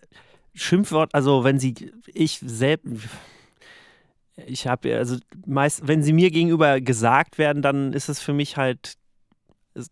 Schimpfwort, 0.54 1.14
also 1.14 1.44
wenn 1.44 1.59
sie, 1.59 1.92
ich 2.06 2.38
selbst, 2.44 2.87
ich 4.47 4.66
habe, 4.66 4.97
also 4.97 5.16
meist, 5.47 5.87
wenn 5.87 6.02
sie 6.02 6.12
mir 6.12 6.30
gegenüber 6.30 6.80
gesagt 6.80 7.38
werden, 7.38 7.62
dann 7.62 7.92
ist 7.92 8.09
es 8.09 8.21
für 8.21 8.32
mich 8.32 8.56
halt, 8.56 8.94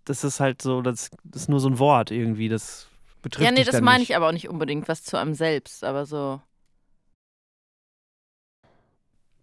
das 0.04 0.24
ist 0.24 0.40
halt 0.40 0.60
so, 0.60 0.82
das, 0.82 1.10
das 1.24 1.42
ist 1.42 1.48
nur 1.48 1.60
so 1.60 1.68
ein 1.68 1.78
Wort 1.78 2.10
irgendwie, 2.10 2.48
das 2.48 2.90
Betrifft 3.22 3.44
ja, 3.44 3.52
nee, 3.52 3.64
das 3.64 3.80
meine 3.80 3.98
nicht. 3.98 4.10
ich 4.10 4.16
aber 4.16 4.28
auch 4.28 4.32
nicht 4.32 4.48
unbedingt, 4.48 4.88
was 4.88 5.02
zu 5.02 5.18
einem 5.18 5.34
selbst, 5.34 5.84
aber 5.84 6.06
so. 6.06 6.40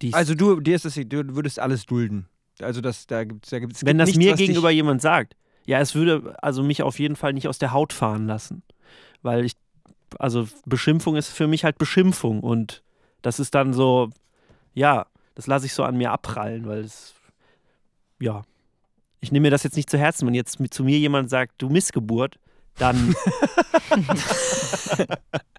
die 0.02 0.12
Also 0.14 0.34
du, 0.34 0.60
dir 0.60 0.74
ist 0.74 0.84
es, 0.84 0.94
du 0.94 1.36
würdest 1.36 1.60
alles 1.60 1.86
dulden. 1.86 2.28
Also 2.60 2.80
das, 2.80 3.06
da 3.06 3.22
gibt's, 3.22 3.50
da 3.50 3.60
gibt's, 3.60 3.84
wenn 3.84 3.98
gibt 3.98 4.08
das 4.08 4.16
nichts, 4.16 4.32
mir 4.32 4.34
gegenüber 4.34 4.70
jemand 4.70 5.00
sagt, 5.00 5.36
ja, 5.64 5.78
es 5.78 5.94
würde 5.94 6.36
also 6.42 6.64
mich 6.64 6.82
auf 6.82 6.98
jeden 6.98 7.14
Fall 7.14 7.32
nicht 7.34 7.46
aus 7.46 7.58
der 7.58 7.72
Haut 7.72 7.92
fahren 7.92 8.26
lassen, 8.26 8.62
weil 9.22 9.44
ich, 9.44 9.52
also 10.18 10.48
Beschimpfung 10.66 11.16
ist 11.16 11.28
für 11.28 11.46
mich 11.46 11.64
halt 11.64 11.78
Beschimpfung 11.78 12.40
und 12.40 12.82
das 13.22 13.40
ist 13.40 13.54
dann 13.54 13.72
so, 13.72 14.10
ja, 14.74 15.06
das 15.34 15.46
lasse 15.46 15.66
ich 15.66 15.74
so 15.74 15.84
an 15.84 15.96
mir 15.96 16.12
abprallen, 16.12 16.66
weil 16.66 16.80
es, 16.80 17.14
ja, 18.20 18.42
ich 19.20 19.32
nehme 19.32 19.44
mir 19.44 19.50
das 19.50 19.64
jetzt 19.64 19.76
nicht 19.76 19.90
zu 19.90 19.98
Herzen, 19.98 20.26
wenn 20.26 20.34
jetzt 20.34 20.58
zu 20.70 20.84
mir 20.84 20.98
jemand 20.98 21.30
sagt, 21.30 21.54
du 21.58 21.68
Missgeburt, 21.68 22.38
dann. 22.76 23.14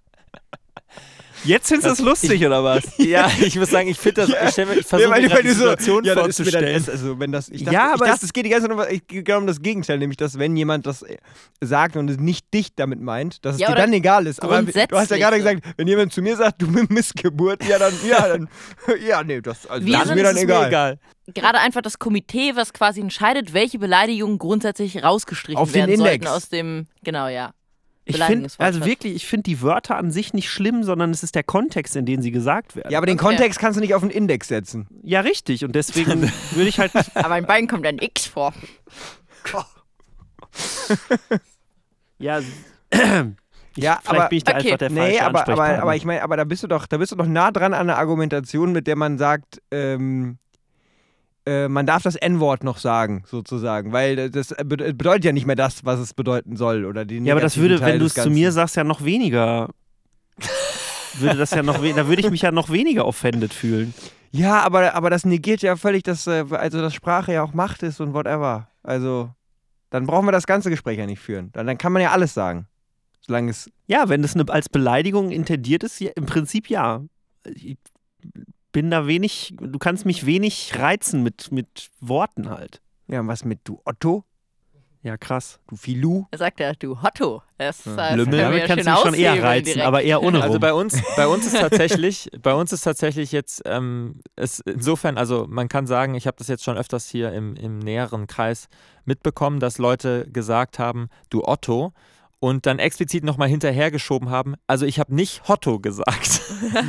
Jetzt 1.50 1.68
findest 1.68 1.86
du 1.88 1.90
das 1.90 2.00
lustig, 2.00 2.46
oder 2.46 2.64
was? 2.64 2.84
Ja, 2.98 3.30
ich 3.42 3.58
muss 3.58 3.70
sagen, 3.72 3.88
ich 3.90 3.98
finde 3.98 4.28
das, 4.28 4.30
ich, 4.30 4.58
mir- 4.58 4.72
ich 4.74 4.78
Nee, 4.78 4.84
versuche 4.84 5.10
weil 5.10 5.22
mir 5.24 5.30
die 5.30 5.48
du 5.48 5.54
so- 5.54 5.60
Situation 5.62 6.04
ja, 6.04 6.14
dann 6.16 6.26
mir 6.28 6.34
dann 6.34 6.34
vorzustellen. 6.36 6.68
erst- 6.74 6.90
also 6.90 7.20
wenn 7.20 7.32
das, 7.32 7.50
ich 7.50 7.64
dachte, 7.64 7.74
Ja, 7.76 7.88
ich 7.88 7.94
aber 7.96 8.06
dachte, 8.06 8.18
es- 8.18 8.24
es 8.24 8.34
geht 8.34 8.46
die 8.46 8.50
ganze 8.50 8.68
Zeit 8.68 8.78
um, 8.78 8.84
ich 8.90 9.08
geht 9.08 9.30
um 9.32 9.48
das 9.48 9.62
Gegenteil, 9.62 9.98
nämlich 9.98 10.18
dass 10.18 10.38
wenn 10.38 10.56
jemand 10.56 10.86
das 10.86 11.02
äh, 11.02 11.18
sagt 11.62 11.96
und 11.96 12.10
es 12.10 12.18
nicht 12.18 12.54
dich 12.54 12.76
damit 12.76 13.02
meint, 13.02 13.44
dass 13.46 13.56
es 13.56 13.62
Ja, 13.62 13.70
dir 13.70 13.76
dann 13.76 13.94
egal 13.94 14.28
ist. 14.28 14.42
Aber 14.44 14.62
du 14.62 14.72
hast 14.98 15.12
ja 15.12 15.18
gerade 15.18 15.38
so. 15.38 15.44
gesagt, 15.44 15.64
wenn 15.78 15.88
jemand 15.88 16.14
zu 16.14 16.22
mir 16.22 16.36
sagt, 16.36 16.62
du 16.62 16.68
Missgeburt, 16.90 17.64
ja 17.66 17.80
dann, 17.80 17.94
ja 18.08 18.28
dann, 18.28 18.48
ja 19.08 19.24
nee, 19.24 19.42
das, 19.42 19.66
also, 19.68 19.86
das 19.92 20.02
ist 20.02 20.08
sind- 20.08 20.16
mir 20.18 20.24
dann 20.24 20.36
ist 20.38 20.44
egal. 20.44 21.00
Gerade 21.34 21.60
einfach 21.60 21.82
das 21.82 22.00
Komitee, 22.00 22.56
was 22.56 22.74
quasi 22.74 23.02
entscheidet, 23.02 23.54
welche 23.54 23.78
Beleidigungen 23.78 24.38
grundsätzlich 24.40 25.04
rausgestrichen 25.04 25.74
werden 25.76 25.92
Index. 25.92 26.00
sollten 26.26 26.28
aus 26.28 26.50
dem, 26.50 26.88
genau, 27.04 27.28
ja. 27.28 27.52
Ich 28.10 28.24
finde, 28.24 28.50
also 28.58 28.86
wirklich, 28.86 29.16
ich 29.16 29.28
finde 29.28 29.44
die 29.44 29.62
Wörter 29.62 29.98
an 29.98 30.12
sich 30.12 30.34
nicht 30.34 30.50
schlimm, 30.50 30.84
sondern 30.84 31.12
es 31.12 31.24
ist 31.24 31.36
der 31.36 31.44
Kontext, 31.44 31.96
in 31.96 32.06
dem 32.06 32.22
sie 32.22 32.32
gesagt 32.32 32.76
werden. 32.76 32.92
Ja, 32.92 32.98
aber 32.98 33.06
den 33.06 33.20
Okay. 33.20 33.28
Kontext 33.30 33.60
kannst 33.60 33.78
du 33.78 33.82
nicht 33.82 33.94
auf 33.94 34.02
den 34.02 34.10
Index 34.10 34.48
setzen. 34.48 34.88
Ja, 35.04 35.22
richtig. 35.22 35.64
Und 35.64 35.76
deswegen 35.76 36.24
würde 36.52 36.70
ich 36.70 36.80
halt. 36.80 36.92
Aber 37.16 37.38
in 37.38 37.46
beiden 37.46 37.68
kommt 37.68 37.86
ein 37.86 38.00
X 38.00 38.26
vor. 38.26 38.54
Ja, 42.22 42.42
Ja, 43.78 44.00
vielleicht 44.02 44.10
aber 44.10 44.30
bin 44.30 44.38
ich 44.38 44.44
da 44.44 44.58
okay. 44.58 44.60
einfach 44.60 44.78
der 44.80 44.90
nee, 44.90 45.00
falsche 45.00 45.26
aber, 45.26 45.48
aber, 45.48 45.82
aber 45.82 45.96
ich 45.96 46.04
meine, 46.04 46.22
aber 46.22 46.36
da 46.36 46.44
bist 46.44 46.64
du 46.64 46.68
doch, 46.68 46.86
da 46.86 46.98
bist 46.98 47.12
du 47.12 47.16
doch 47.16 47.28
nah 47.28 47.52
dran 47.52 47.74
an 47.74 47.90
einer 47.90 47.98
Argumentation, 47.98 48.74
mit 48.74 48.88
der 48.88 48.96
man 48.96 49.18
sagt, 49.18 49.62
ähm, 49.72 50.38
äh, 50.49 50.49
man 51.68 51.86
darf 51.86 52.04
das 52.04 52.16
N-Wort 52.16 52.64
noch 52.64 52.78
sagen, 52.78 53.24
sozusagen, 53.26 53.92
weil 53.92 54.30
das 54.30 54.52
äh, 54.52 54.64
bede- 54.64 54.94
bedeutet 54.94 55.26
ja 55.26 55.32
nicht 55.32 55.46
mehr 55.48 55.56
das, 55.56 55.86
was 55.86 56.00
es 56.00 56.14
bedeuten 56.14 56.56
soll. 56.58 56.86
Oder 56.86 57.06
den 57.06 57.26
ja, 57.26 57.34
aber 57.34 57.42
das 57.42 57.58
würde, 57.58 57.80
Teil 57.80 57.94
wenn 57.94 58.00
du 58.00 58.06
es 58.06 58.14
zu 58.14 58.30
mir 58.30 58.52
sagst, 58.52 58.76
ja 58.76 58.84
noch 58.84 59.04
weniger. 59.04 59.70
würde 61.20 61.38
das 61.38 61.52
ja 61.52 61.64
noch, 61.64 61.76
da 61.82 62.08
würde 62.08 62.22
ich 62.22 62.30
mich 62.30 62.42
ja 62.42 62.52
noch 62.52 62.70
weniger 62.70 63.06
offended 63.06 63.54
fühlen. 63.54 63.94
Ja, 64.32 64.62
aber, 64.62 64.94
aber 64.94 65.10
das 65.10 65.26
negiert 65.26 65.62
ja 65.62 65.76
völlig, 65.76 66.04
dass, 66.04 66.28
äh, 66.28 66.46
also 66.52 66.82
dass 66.82 66.94
Sprache 66.94 67.34
ja 67.34 67.44
auch 67.44 67.54
Macht 67.54 67.82
ist 67.84 68.00
und 68.00 68.14
whatever. 68.14 68.68
Also, 68.84 69.32
dann 69.90 70.06
brauchen 70.06 70.28
wir 70.28 70.32
das 70.32 70.46
ganze 70.46 70.70
Gespräch 70.70 71.00
ja 71.00 71.08
nicht 71.08 71.20
führen. 71.20 71.50
Dann, 71.54 71.66
dann 71.66 71.78
kann 71.80 71.92
man 71.92 72.02
ja 72.02 72.12
alles 72.12 72.34
sagen. 72.34 72.68
Solange 73.22 73.50
es. 73.52 73.70
Ja, 73.88 74.08
wenn 74.08 74.22
das 74.22 74.36
eine, 74.36 74.48
als 74.50 74.70
Beleidigung 74.70 75.32
intendiert 75.32 75.84
ist, 75.84 76.00
ja, 76.00 76.12
im 76.16 76.26
Prinzip 76.26 76.70
ja. 76.70 77.02
Ich 77.46 77.78
bin 78.72 78.92
da 78.92 79.08
wenig, 79.08 79.54
du 79.60 79.80
kannst 79.80 80.06
mich 80.06 80.26
wenig 80.26 80.78
reizen 80.78 81.24
mit, 81.24 81.52
mit 81.52 81.90
Worten 82.00 82.50
halt. 82.50 82.82
Ja, 83.08 83.22
und 83.22 83.28
was 83.28 83.44
mit 83.46 83.60
du 83.64 83.82
Otto, 83.86 84.24
Ja, 85.02 85.18
krass. 85.18 85.60
du 85.68 85.76
Filou? 85.76 86.26
Er 86.32 86.38
sagt 86.38 86.60
ja, 86.60 86.74
du 86.74 87.02
Hotto. 87.02 87.42
Das, 87.58 87.86
Ja. 87.86 87.96
das 87.96 88.16
Lümmel. 88.18 88.40
Damit 88.40 88.60
ja 88.60 88.68
kannst 88.68 88.86
du 88.86 88.92
mich 88.92 89.00
schon 89.00 89.14
eher 89.16 89.42
reizen, 89.44 89.66
direkt. 89.66 89.88
aber 89.88 90.02
eher 90.04 90.22
ohne 90.22 90.42
Also 90.42 90.54
rum. 90.54 90.60
bei 90.62 90.74
uns, 90.74 91.02
bei 91.16 91.26
uns 91.28 91.46
ist 91.48 91.54
tatsächlich, 91.60 92.30
bei 92.42 92.54
uns 92.54 92.72
ist 92.74 92.82
tatsächlich 92.82 93.32
jetzt, 93.32 93.62
ähm, 93.66 94.22
es, 94.36 94.60
insofern, 94.60 95.18
also 95.18 95.48
man 95.50 95.68
kann 95.70 95.88
sagen, 95.88 96.16
ich 96.16 96.28
habe 96.28 96.38
das 96.38 96.48
jetzt 96.48 96.64
schon 96.64 96.78
öfters 96.78 97.08
hier 97.10 97.32
im, 97.34 97.56
im 97.56 97.80
näheren 97.80 98.28
Kreis 98.28 98.68
mitbekommen, 99.06 99.60
dass 99.60 99.78
Leute 99.80 100.28
gesagt 100.32 100.78
haben, 100.80 101.10
du 101.30 101.44
Otto, 101.46 101.94
und 102.40 102.66
dann 102.66 102.80
explizit 102.80 103.24
nochmal 103.24 103.50
hinterhergeschoben 103.50 104.30
haben, 104.30 104.56
also 104.68 104.86
ich 104.86 105.00
habe 105.00 105.14
nicht 105.14 105.48
Hotto 105.48 105.80
gesagt. 105.80 106.42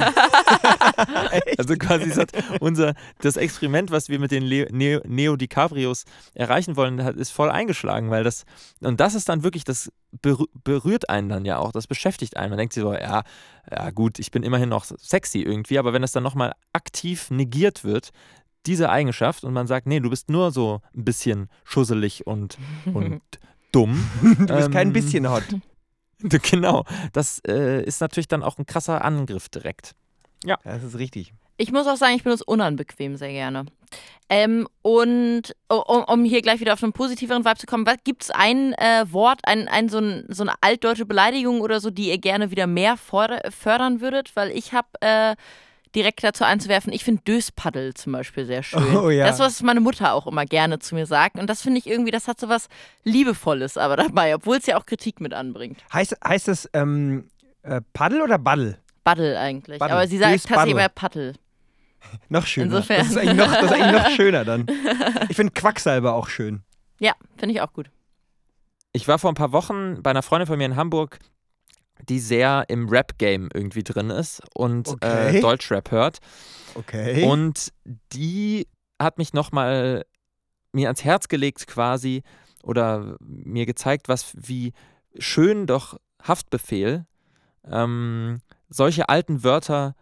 also 1.58 1.74
quasi 1.76 2.10
hat 2.10 2.30
unser, 2.60 2.94
das 3.20 3.36
Experiment, 3.36 3.90
was 3.90 4.08
wir 4.08 4.18
mit 4.18 4.30
den 4.30 4.42
Le 4.42 4.68
Neo, 4.70 5.00
Neo 5.06 5.36
DiCaprios 5.36 6.04
erreichen 6.34 6.76
wollen, 6.76 6.98
ist 6.98 7.30
voll 7.30 7.50
eingeschlagen, 7.50 8.10
weil 8.10 8.24
das, 8.24 8.44
und 8.80 9.00
das 9.00 9.14
ist 9.14 9.28
dann 9.28 9.42
wirklich, 9.42 9.64
das 9.64 9.90
berü- 10.22 10.48
berührt 10.64 11.08
einen 11.10 11.28
dann 11.28 11.44
ja 11.44 11.58
auch, 11.58 11.72
das 11.72 11.86
beschäftigt 11.86 12.36
einen. 12.36 12.50
Man 12.50 12.58
denkt 12.58 12.74
sich 12.74 12.82
so, 12.82 12.92
ja, 12.92 13.22
ja 13.70 13.90
gut, 13.90 14.18
ich 14.18 14.30
bin 14.30 14.42
immerhin 14.42 14.68
noch 14.68 14.84
sexy 14.84 15.40
irgendwie, 15.40 15.78
aber 15.78 15.92
wenn 15.92 16.02
das 16.02 16.12
dann 16.12 16.22
nochmal 16.22 16.52
aktiv 16.72 17.30
negiert 17.30 17.84
wird, 17.84 18.10
diese 18.66 18.90
Eigenschaft 18.90 19.42
und 19.44 19.54
man 19.54 19.66
sagt, 19.66 19.86
nee, 19.86 20.00
du 20.00 20.10
bist 20.10 20.28
nur 20.28 20.50
so 20.50 20.82
ein 20.94 21.04
bisschen 21.04 21.48
schusselig 21.64 22.26
und, 22.26 22.58
und 22.92 23.22
dumm. 23.72 24.08
Du 24.22 24.54
bist 24.54 24.72
kein 24.72 24.88
Ähm, 24.88 24.92
bisschen 24.92 25.30
hot. 25.30 25.44
Genau, 26.50 26.84
das 27.14 27.40
äh, 27.48 27.82
ist 27.82 28.02
natürlich 28.02 28.28
dann 28.28 28.42
auch 28.42 28.58
ein 28.58 28.66
krasser 28.66 29.02
Angriff 29.02 29.48
direkt. 29.48 29.94
Ja, 30.44 30.58
das 30.64 30.82
ist 30.82 30.98
richtig. 30.98 31.32
Ich 31.56 31.72
muss 31.72 31.86
auch 31.86 31.96
sagen, 31.96 32.14
ich 32.14 32.22
benutze 32.22 32.44
unanbequem 32.44 33.16
sehr 33.16 33.32
gerne. 33.32 33.64
Ähm, 34.28 34.68
und 34.82 35.54
um, 35.68 36.04
um 36.04 36.24
hier 36.24 36.42
gleich 36.42 36.60
wieder 36.60 36.72
auf 36.74 36.82
einen 36.82 36.92
positiveren 36.92 37.44
Vibe 37.44 37.56
zu 37.56 37.66
kommen, 37.66 37.84
gibt 38.04 38.24
es 38.24 38.30
ein 38.30 38.74
äh, 38.74 39.04
Wort, 39.10 39.40
ein, 39.44 39.66
ein, 39.68 39.88
so, 39.88 39.98
ein, 39.98 40.24
so 40.28 40.42
eine 40.42 40.52
altdeutsche 40.60 41.04
Beleidigung 41.04 41.60
oder 41.60 41.80
so, 41.80 41.90
die 41.90 42.08
ihr 42.08 42.18
gerne 42.18 42.50
wieder 42.50 42.66
mehr 42.66 42.96
fördern 42.96 44.00
würdet? 44.00 44.36
Weil 44.36 44.50
ich 44.50 44.72
habe 44.72 44.88
äh, 45.00 45.36
direkt 45.94 46.22
dazu 46.22 46.44
einzuwerfen, 46.44 46.92
ich 46.92 47.04
finde 47.04 47.22
Döspaddel 47.22 47.94
zum 47.94 48.12
Beispiel 48.12 48.44
sehr 48.44 48.62
schön. 48.62 48.96
Oh, 48.96 49.10
ja. 49.10 49.26
Das, 49.26 49.38
was 49.38 49.62
meine 49.62 49.80
Mutter 49.80 50.14
auch 50.14 50.26
immer 50.26 50.44
gerne 50.44 50.78
zu 50.78 50.94
mir 50.94 51.06
sagt. 51.06 51.38
Und 51.38 51.48
das 51.48 51.62
finde 51.62 51.78
ich 51.78 51.86
irgendwie, 51.86 52.10
das 52.10 52.28
hat 52.28 52.38
so 52.40 52.48
was 52.48 52.68
Liebevolles 53.04 53.76
aber 53.76 53.96
dabei, 53.96 54.34
obwohl 54.34 54.56
es 54.56 54.66
ja 54.66 54.78
auch 54.78 54.86
Kritik 54.86 55.20
mit 55.20 55.34
anbringt. 55.34 55.78
Heißt, 55.92 56.16
heißt 56.26 56.48
das 56.48 56.68
ähm, 56.72 57.28
äh, 57.62 57.80
Paddel 57.92 58.22
oder 58.22 58.38
Baddel? 58.38 58.78
Baddel 59.04 59.36
eigentlich. 59.36 59.78
Baddel. 59.78 59.96
Aber 59.96 60.06
sie 60.06 60.18
sagt 60.18 60.34
Dös 60.34 60.42
tatsächlich 60.44 60.74
mehr 60.74 60.88
Paddel. 60.88 61.34
Noch 62.28 62.46
schöner. 62.46 62.66
Insofern. 62.66 62.98
Das 62.98 63.10
ist 63.10 63.16
eigentlich 63.18 63.36
noch, 63.36 63.52
das 63.52 63.64
ist 63.64 63.72
eigentlich 63.72 64.02
noch 64.02 64.10
schöner 64.10 64.44
dann. 64.44 64.66
Ich 65.28 65.36
finde 65.36 65.52
Quacksalber 65.52 66.14
auch 66.14 66.28
schön. 66.28 66.62
Ja, 66.98 67.12
finde 67.36 67.54
ich 67.54 67.60
auch 67.60 67.72
gut. 67.72 67.90
Ich 68.92 69.06
war 69.06 69.18
vor 69.18 69.30
ein 69.30 69.34
paar 69.34 69.52
Wochen 69.52 70.02
bei 70.02 70.10
einer 70.10 70.22
Freundin 70.22 70.46
von 70.46 70.58
mir 70.58 70.64
in 70.64 70.76
Hamburg, 70.76 71.18
die 72.08 72.18
sehr 72.18 72.64
im 72.68 72.88
Rap-Game 72.88 73.48
irgendwie 73.52 73.82
drin 73.82 74.10
ist 74.10 74.42
und 74.54 74.88
Okay. 74.88 75.36
äh, 75.36 75.40
Deutschrap 75.40 75.90
hört. 75.90 76.18
Okay. 76.74 77.24
Und 77.24 77.72
die 78.12 78.66
hat 78.98 79.18
mich 79.18 79.32
nochmal 79.32 80.04
mir 80.72 80.88
ans 80.88 81.04
Herz 81.04 81.28
gelegt 81.28 81.66
quasi 81.66 82.22
oder 82.62 83.16
mir 83.20 83.66
gezeigt, 83.66 84.08
was 84.08 84.32
wie 84.36 84.72
schön 85.18 85.66
doch 85.66 85.98
Haftbefehl 86.22 87.06
ähm, 87.68 88.40
solche 88.68 89.08
alten 89.08 89.42
Wörter 89.42 89.96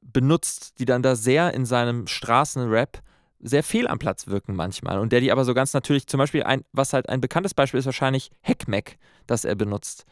benutzt, 0.00 0.78
die 0.78 0.84
dann 0.84 1.02
da 1.02 1.14
sehr 1.16 1.54
in 1.54 1.66
seinem 1.66 2.06
Straßenrap 2.06 3.02
sehr 3.40 3.62
fehl 3.62 3.86
am 3.86 3.98
Platz 3.98 4.26
wirken 4.26 4.56
manchmal 4.56 4.98
und 4.98 5.12
der 5.12 5.20
die 5.20 5.30
aber 5.30 5.44
so 5.44 5.54
ganz 5.54 5.72
natürlich, 5.72 6.06
zum 6.08 6.18
Beispiel 6.18 6.42
ein, 6.42 6.64
was 6.72 6.92
halt 6.92 7.08
ein 7.08 7.20
bekanntes 7.20 7.54
Beispiel 7.54 7.78
ist 7.78 7.86
wahrscheinlich 7.86 8.30
Heckmeck, 8.40 8.98
das 9.26 9.44
er 9.44 9.54
benutzt. 9.54 10.06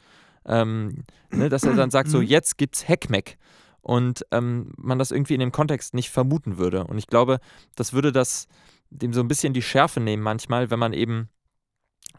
Ähm, 0.46 1.04
ne, 1.30 1.48
dass 1.48 1.64
er 1.64 1.74
dann 1.74 1.90
sagt 1.90 2.08
so, 2.08 2.18
Mhm. 2.18 2.24
jetzt 2.24 2.56
gibt's 2.58 2.86
Heckmeck 2.88 3.36
und 3.80 4.24
ähm, 4.30 4.72
man 4.76 4.98
das 4.98 5.10
irgendwie 5.10 5.34
in 5.34 5.40
dem 5.40 5.52
Kontext 5.52 5.92
nicht 5.94 6.10
vermuten 6.10 6.56
würde. 6.58 6.84
Und 6.84 6.98
ich 6.98 7.06
glaube, 7.08 7.38
das 7.74 7.92
würde 7.92 8.12
das 8.12 8.46
dem 8.90 9.12
so 9.12 9.20
ein 9.20 9.28
bisschen 9.28 9.52
die 9.52 9.62
Schärfe 9.62 9.98
nehmen 10.00 10.22
manchmal, 10.22 10.70
wenn 10.70 10.78
man 10.78 10.92
eben 10.92 11.28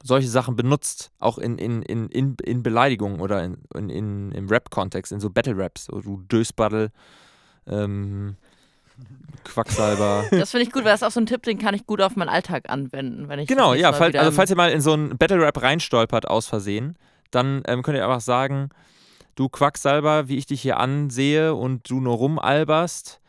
solche 0.03 0.27
Sachen 0.27 0.55
benutzt, 0.55 1.11
auch 1.19 1.37
in, 1.37 1.57
in, 1.57 1.81
in, 1.81 2.07
in, 2.09 2.35
in 2.43 2.61
Beleidigungen 2.61 3.19
oder 3.19 3.43
in, 3.43 3.57
in, 3.73 3.89
in, 3.89 4.31
im 4.33 4.47
Rap-Kontext, 4.47 5.11
in 5.11 5.19
so 5.19 5.29
Battle-Raps, 5.29 5.85
so 5.85 6.01
du 6.01 6.21
Dösbaddel, 6.29 6.91
ähm, 7.65 8.35
Quacksalber. 9.43 10.25
Das 10.31 10.51
finde 10.51 10.65
ich 10.65 10.71
gut, 10.71 10.83
weil 10.83 10.91
das 10.91 11.01
ist 11.01 11.07
auch 11.07 11.11
so 11.11 11.19
ein 11.19 11.25
Tipp, 11.25 11.43
den 11.43 11.57
kann 11.57 11.73
ich 11.73 11.85
gut 11.85 12.01
auf 12.01 12.15
meinen 12.15 12.29
Alltag 12.29 12.69
anwenden, 12.69 13.29
wenn 13.29 13.39
ich 13.39 13.47
Genau, 13.47 13.73
ja, 13.73 13.93
fall, 13.93 14.15
also 14.15 14.31
falls 14.31 14.49
ihr 14.49 14.55
mal 14.55 14.71
in 14.71 14.81
so 14.81 14.93
einen 14.93 15.17
Battle-Rap 15.17 15.61
reinstolpert 15.61 16.27
aus 16.27 16.47
Versehen, 16.47 16.97
dann 17.31 17.63
ähm, 17.67 17.83
könnt 17.83 17.97
ihr 17.97 18.03
einfach 18.03 18.21
sagen, 18.21 18.69
du 19.35 19.49
Quacksalber, 19.49 20.27
wie 20.27 20.37
ich 20.37 20.45
dich 20.45 20.61
hier 20.61 20.77
ansehe 20.77 21.55
und 21.55 21.89
du 21.89 21.99
nur 21.99 22.15
rumalberst. 22.15 23.21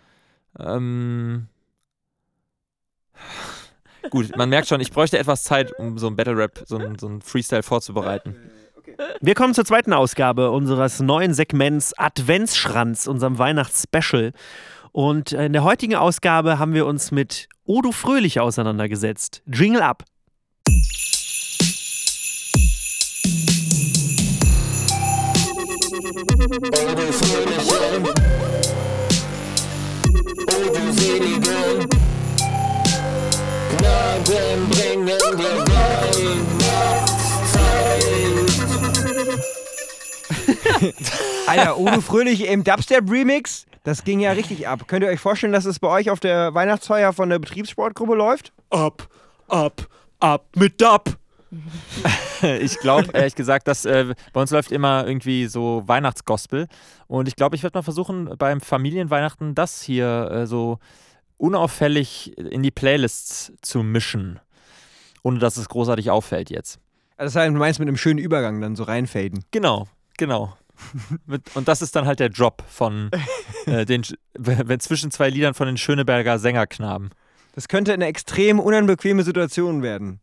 Ähm, 0.59 1.49
gut, 4.11 4.37
man 4.37 4.49
merkt 4.49 4.69
schon, 4.69 4.81
ich 4.81 4.93
bräuchte 4.93 5.19
etwas 5.19 5.45
Zeit, 5.45 5.73
um 5.79 5.99
so 5.99 6.07
einen 6.07 6.17
Battle-Rap, 6.17 6.65
so 6.67 6.79
einen, 6.79 6.99
so 6.99 7.07
einen 7.07 7.21
Freestyle 7.23 7.63
vorzubereiten. 7.63 8.37
Wir 9.21 9.35
kommen 9.35 9.55
zur 9.55 9.65
zweiten 9.65 9.93
Ausgabe 9.93 10.51
unseres 10.51 11.01
neuen 11.01 11.35
Segments 11.35 11.97
Adventsschranz, 11.97 13.07
unserem 13.07 13.39
Weihnachtsspecial. 13.39 14.33
Und 14.93 15.33
in 15.33 15.53
der 15.53 15.63
heutigen 15.63 15.95
Ausgabe 15.95 16.59
haben 16.59 16.75
wir 16.75 16.87
uns 16.87 17.11
mit 17.11 17.49
Odo 17.65 17.93
Fröhlich 17.93 18.41
auseinandergesetzt. 18.41 19.43
Jingle 19.47 19.83
ab. 19.83 20.05
Alter, 41.47 41.79
Udo 41.79 42.01
Fröhlich 42.01 42.49
im 42.49 42.65
Dubstep-Remix, 42.65 43.67
das 43.85 44.03
ging 44.03 44.19
ja 44.19 44.33
richtig 44.33 44.67
ab. 44.67 44.89
Könnt 44.89 45.05
ihr 45.05 45.11
euch 45.11 45.21
vorstellen, 45.21 45.53
dass 45.53 45.67
es 45.67 45.79
bei 45.79 45.87
euch 45.89 46.11
auf 46.11 46.19
der 46.19 46.53
Weihnachtsfeier 46.53 47.13
von 47.13 47.31
der 47.31 47.39
Betriebssportgruppe 47.39 48.17
läuft? 48.17 48.53
Ab, 48.71 49.07
ab, 49.47 49.87
ab 50.19 50.47
mit 50.57 50.81
Dub. 50.81 51.17
Ich 52.61 52.79
glaube, 52.79 53.11
ehrlich 53.13 53.35
gesagt, 53.35 53.67
dass 53.67 53.85
äh, 53.85 54.15
bei 54.33 54.41
uns 54.41 54.51
läuft 54.51 54.71
immer 54.71 55.07
irgendwie 55.07 55.47
so 55.47 55.83
Weihnachtsgospel. 55.87 56.69
Und 57.07 57.27
ich 57.27 57.37
glaube, 57.37 57.57
ich 57.57 57.63
werde 57.63 57.79
mal 57.79 57.83
versuchen, 57.83 58.37
beim 58.39 58.61
Familienweihnachten 58.61 59.55
das 59.55 59.83
hier 59.83 60.31
äh, 60.31 60.47
so 60.47 60.79
unauffällig 61.37 62.37
in 62.39 62.63
die 62.63 62.71
Playlists 62.71 63.53
zu 63.63 63.83
mischen. 63.83 64.41
Ohne 65.23 65.39
dass 65.39 65.57
es 65.57 65.69
großartig 65.69 66.11
auffällt 66.11 66.51
jetzt. 66.51 66.79
Also 67.17 67.35
das 67.35 67.43
heißt, 67.43 67.55
du 67.55 67.59
meinst 67.59 67.81
mit 67.81 67.89
einem 67.89 67.97
schönen 67.97 68.19
Übergang 68.19 68.61
dann 68.61 68.77
so 68.77 68.85
reinfaden. 68.85 69.45
Genau, 69.51 69.89
genau. 70.17 70.57
Und 71.55 71.67
das 71.67 71.83
ist 71.83 71.97
dann 71.97 72.07
halt 72.07 72.21
der 72.21 72.29
Job 72.29 72.63
von 72.69 73.11
äh, 73.67 73.85
den, 73.85 74.03
wenn 74.35 74.81
zwischen 74.81 75.11
zwei 75.11 75.29
Liedern 75.29 75.55
von 75.55 75.67
den 75.67 75.77
Schöneberger 75.77 76.39
Sängerknaben. 76.39 77.11
Das 77.55 77.67
könnte 77.67 77.93
eine 77.93 78.07
extrem 78.07 78.61
unanbequeme 78.61 79.25
Situation 79.25 79.83
werden. 79.83 80.21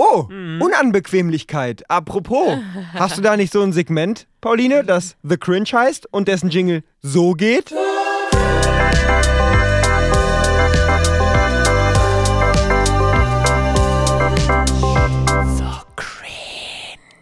Oh, 0.00 0.28
Unanbequemlichkeit. 0.30 1.82
Apropos, 1.90 2.56
hast 2.94 3.18
du 3.18 3.20
da 3.20 3.36
nicht 3.36 3.52
so 3.52 3.60
ein 3.62 3.72
Segment, 3.72 4.28
Pauline, 4.40 4.84
das 4.84 5.16
The 5.24 5.36
Cringe 5.36 5.68
heißt 5.72 6.06
und 6.12 6.28
dessen 6.28 6.50
Jingle 6.50 6.84
so 7.02 7.32
geht? 7.32 7.74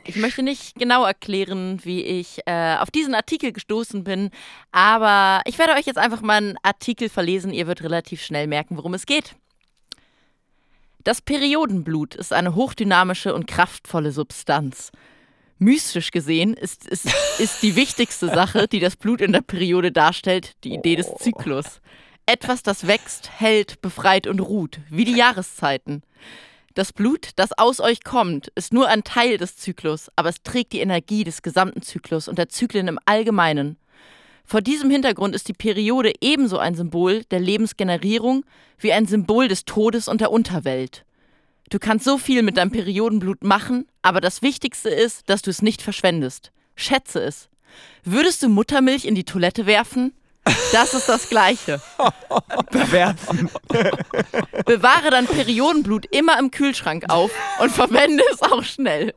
Ich 0.04 0.16
möchte 0.16 0.42
nicht 0.42 0.74
genau 0.74 1.06
erklären, 1.06 1.80
wie 1.82 2.02
ich 2.02 2.40
äh, 2.44 2.76
auf 2.76 2.90
diesen 2.90 3.14
Artikel 3.14 3.52
gestoßen 3.52 4.04
bin, 4.04 4.28
aber 4.70 5.40
ich 5.46 5.58
werde 5.58 5.72
euch 5.72 5.86
jetzt 5.86 5.98
einfach 5.98 6.20
mal 6.20 6.36
einen 6.36 6.56
Artikel 6.62 7.08
verlesen. 7.08 7.54
Ihr 7.54 7.66
wird 7.66 7.82
relativ 7.82 8.22
schnell 8.22 8.46
merken, 8.46 8.76
worum 8.76 8.92
es 8.92 9.06
geht. 9.06 9.34
Das 11.06 11.22
Periodenblut 11.22 12.16
ist 12.16 12.32
eine 12.32 12.56
hochdynamische 12.56 13.32
und 13.32 13.46
kraftvolle 13.46 14.10
Substanz. 14.10 14.90
Mystisch 15.56 16.10
gesehen 16.10 16.54
ist, 16.54 16.84
ist, 16.84 17.06
ist 17.38 17.62
die 17.62 17.76
wichtigste 17.76 18.26
Sache, 18.26 18.66
die 18.66 18.80
das 18.80 18.96
Blut 18.96 19.20
in 19.20 19.30
der 19.30 19.42
Periode 19.42 19.92
darstellt, 19.92 20.56
die 20.64 20.74
Idee 20.74 20.96
des 20.96 21.06
Zyklus. 21.20 21.80
Etwas, 22.26 22.64
das 22.64 22.88
wächst, 22.88 23.30
hält, 23.38 23.80
befreit 23.82 24.26
und 24.26 24.40
ruht, 24.40 24.80
wie 24.90 25.04
die 25.04 25.14
Jahreszeiten. 25.14 26.02
Das 26.74 26.92
Blut, 26.92 27.30
das 27.36 27.56
aus 27.56 27.78
euch 27.78 28.02
kommt, 28.02 28.48
ist 28.56 28.72
nur 28.72 28.88
ein 28.88 29.04
Teil 29.04 29.38
des 29.38 29.56
Zyklus, 29.56 30.10
aber 30.16 30.30
es 30.30 30.42
trägt 30.42 30.72
die 30.72 30.80
Energie 30.80 31.22
des 31.22 31.42
gesamten 31.42 31.82
Zyklus 31.82 32.26
und 32.26 32.36
der 32.36 32.48
Zyklen 32.48 32.88
im 32.88 32.98
Allgemeinen. 33.04 33.76
Vor 34.46 34.62
diesem 34.62 34.90
Hintergrund 34.90 35.34
ist 35.34 35.48
die 35.48 35.52
Periode 35.52 36.12
ebenso 36.20 36.58
ein 36.58 36.76
Symbol 36.76 37.24
der 37.24 37.40
Lebensgenerierung 37.40 38.44
wie 38.78 38.92
ein 38.92 39.06
Symbol 39.06 39.48
des 39.48 39.64
Todes 39.64 40.06
und 40.06 40.20
der 40.20 40.30
Unterwelt. 40.30 41.04
Du 41.68 41.80
kannst 41.80 42.04
so 42.04 42.16
viel 42.16 42.42
mit 42.42 42.56
deinem 42.56 42.70
Periodenblut 42.70 43.42
machen, 43.42 43.88
aber 44.02 44.20
das 44.20 44.42
Wichtigste 44.42 44.88
ist, 44.88 45.28
dass 45.28 45.42
du 45.42 45.50
es 45.50 45.62
nicht 45.62 45.82
verschwendest. 45.82 46.52
Schätze 46.76 47.20
es. 47.24 47.48
Würdest 48.04 48.40
du 48.44 48.48
Muttermilch 48.48 49.04
in 49.04 49.16
die 49.16 49.24
Toilette 49.24 49.66
werfen? 49.66 50.12
Das 50.70 50.94
ist 50.94 51.08
das 51.08 51.28
Gleiche. 51.28 51.82
Werfen. 52.70 53.50
Bewahre 54.64 55.10
dein 55.10 55.26
Periodenblut 55.26 56.06
immer 56.14 56.38
im 56.38 56.52
Kühlschrank 56.52 57.06
auf 57.08 57.32
und 57.60 57.72
verwende 57.72 58.22
es 58.32 58.42
auch 58.42 58.62
schnell. 58.62 59.12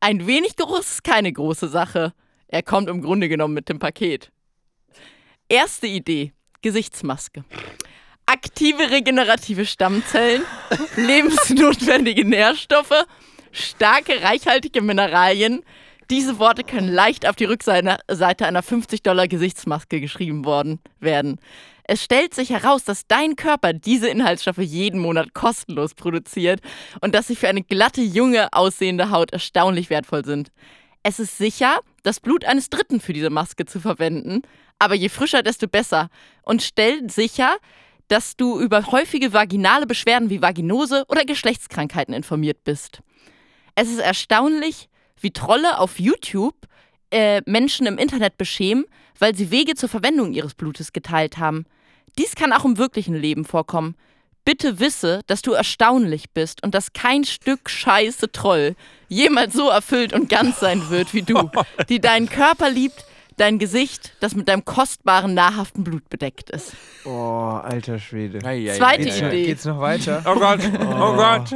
Ein 0.00 0.26
wenig 0.26 0.56
Geruch 0.56 0.80
ist 0.80 1.02
keine 1.02 1.32
große 1.32 1.68
Sache. 1.68 2.12
Er 2.48 2.62
kommt 2.62 2.88
im 2.88 3.02
Grunde 3.02 3.28
genommen 3.28 3.54
mit 3.54 3.68
dem 3.68 3.78
Paket. 3.78 4.30
Erste 5.48 5.86
Idee: 5.86 6.32
Gesichtsmaske. 6.62 7.44
Aktive 8.26 8.90
regenerative 8.90 9.64
Stammzellen, 9.64 10.42
lebensnotwendige 10.96 12.26
Nährstoffe, 12.26 13.06
starke 13.52 14.22
reichhaltige 14.22 14.82
Mineralien. 14.82 15.62
Diese 16.10 16.38
Worte 16.38 16.64
können 16.64 16.88
leicht 16.88 17.28
auf 17.28 17.36
die 17.36 17.44
Rückseite 17.44 17.98
Seite 18.10 18.46
einer 18.46 18.62
50-Dollar-Gesichtsmaske 18.62 20.00
geschrieben 20.00 20.44
worden 20.44 20.80
werden. 21.00 21.38
Es 21.84 22.04
stellt 22.04 22.34
sich 22.34 22.50
heraus, 22.50 22.84
dass 22.84 23.06
dein 23.06 23.34
Körper 23.36 23.72
diese 23.72 24.08
Inhaltsstoffe 24.08 24.58
jeden 24.58 25.00
Monat 25.00 25.32
kostenlos 25.32 25.94
produziert 25.94 26.60
und 27.00 27.14
dass 27.14 27.28
sie 27.28 27.36
für 27.36 27.48
eine 27.48 27.62
glatte, 27.62 28.02
junge 28.02 28.52
aussehende 28.52 29.10
Haut 29.10 29.32
erstaunlich 29.32 29.88
wertvoll 29.88 30.24
sind. 30.24 30.50
Es 31.02 31.18
ist 31.18 31.38
sicher, 31.38 31.80
das 32.08 32.20
Blut 32.20 32.44
eines 32.44 32.70
Dritten 32.70 33.00
für 33.00 33.12
diese 33.12 33.28
Maske 33.28 33.66
zu 33.66 33.80
verwenden, 33.80 34.42
aber 34.78 34.94
je 34.94 35.10
frischer, 35.10 35.42
desto 35.42 35.68
besser. 35.68 36.08
Und 36.42 36.62
stellt 36.62 37.12
sicher, 37.12 37.56
dass 38.08 38.36
du 38.36 38.58
über 38.58 38.86
häufige 38.86 39.34
vaginale 39.34 39.86
Beschwerden 39.86 40.30
wie 40.30 40.40
Vaginose 40.40 41.04
oder 41.08 41.26
Geschlechtskrankheiten 41.26 42.14
informiert 42.14 42.64
bist. 42.64 43.00
Es 43.74 43.90
ist 43.90 43.98
erstaunlich, 43.98 44.88
wie 45.20 45.32
Trolle 45.32 45.78
auf 45.78 46.00
YouTube 46.00 46.56
äh, 47.10 47.42
Menschen 47.44 47.86
im 47.86 47.98
Internet 47.98 48.38
beschämen, 48.38 48.86
weil 49.18 49.34
sie 49.34 49.50
Wege 49.50 49.74
zur 49.74 49.90
Verwendung 49.90 50.32
ihres 50.32 50.54
Blutes 50.54 50.94
geteilt 50.94 51.36
haben. 51.36 51.66
Dies 52.18 52.34
kann 52.34 52.54
auch 52.54 52.64
im 52.64 52.78
wirklichen 52.78 53.14
Leben 53.14 53.44
vorkommen. 53.44 53.96
Bitte 54.48 54.80
wisse, 54.80 55.20
dass 55.26 55.42
du 55.42 55.52
erstaunlich 55.52 56.30
bist 56.30 56.62
und 56.64 56.74
dass 56.74 56.94
kein 56.94 57.24
Stück 57.24 57.68
scheiße 57.68 58.32
Troll 58.32 58.76
jemals 59.08 59.52
so 59.52 59.68
erfüllt 59.68 60.14
und 60.14 60.30
ganz 60.30 60.58
sein 60.58 60.88
wird 60.88 61.12
wie 61.12 61.20
du, 61.20 61.50
die 61.90 62.00
deinen 62.00 62.30
Körper 62.30 62.70
liebt, 62.70 63.04
dein 63.36 63.58
Gesicht, 63.58 64.14
das 64.20 64.34
mit 64.34 64.48
deinem 64.48 64.64
kostbaren, 64.64 65.34
nahrhaften 65.34 65.84
Blut 65.84 66.08
bedeckt 66.08 66.48
ist. 66.48 66.72
Oh, 67.04 67.60
alter 67.62 67.98
Schwede. 67.98 68.38
Ei, 68.42 68.70
ei, 68.70 68.76
Zweite 68.78 69.02
ei, 69.02 69.04
Geht's, 69.04 69.18
Idee. 69.18 69.44
geht's 69.44 69.64
noch 69.66 69.80
weiter? 69.80 70.22
Oh 70.24 70.34
Gott, 70.36 70.60
oh 70.80 71.12
Gott. 71.14 71.54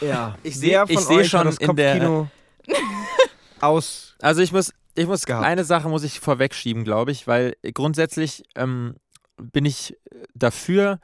Ja. 0.00 0.36
Ich 0.42 0.58
seh- 0.58 0.70
Wer 0.70 0.86
von 0.86 0.94
ich 0.96 1.00
seh 1.00 1.24
schon 1.24 1.44
das 1.46 1.56
in 1.58 1.74
der- 1.76 1.92
Kopfkino 1.98 2.28
aus. 3.60 4.14
Also 4.20 4.42
ich 4.42 4.52
muss, 4.52 4.72
ich 4.94 5.06
muss 5.06 5.26
Gehabt. 5.26 5.44
eine 5.44 5.64
Sache 5.64 5.88
muss 5.88 6.04
ich 6.04 6.20
vorwegschieben, 6.20 6.84
glaube 6.84 7.12
ich, 7.12 7.26
weil 7.26 7.54
grundsätzlich 7.74 8.44
ähm, 8.56 8.96
bin 9.36 9.64
ich 9.64 9.96
dafür, 10.34 10.98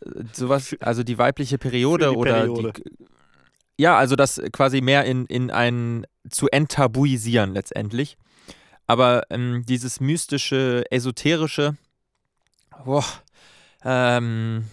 äh, 0.00 0.24
sowas, 0.32 0.76
also 0.80 1.02
die 1.02 1.18
weibliche 1.18 1.58
Periode 1.58 2.10
die 2.10 2.16
oder 2.16 2.40
Periode. 2.40 2.72
die 2.72 2.82
ja, 3.76 3.96
also 3.96 4.14
das 4.14 4.40
quasi 4.52 4.80
mehr 4.80 5.04
in, 5.04 5.26
in 5.26 5.50
ein 5.50 6.06
zu 6.30 6.48
enttabuisieren 6.48 7.54
letztendlich. 7.54 8.16
Aber 8.86 9.22
ähm, 9.30 9.64
dieses 9.66 10.00
mystische, 10.00 10.84
esoterische, 10.90 11.76
boah, 12.84 13.04
ähm, 13.84 14.64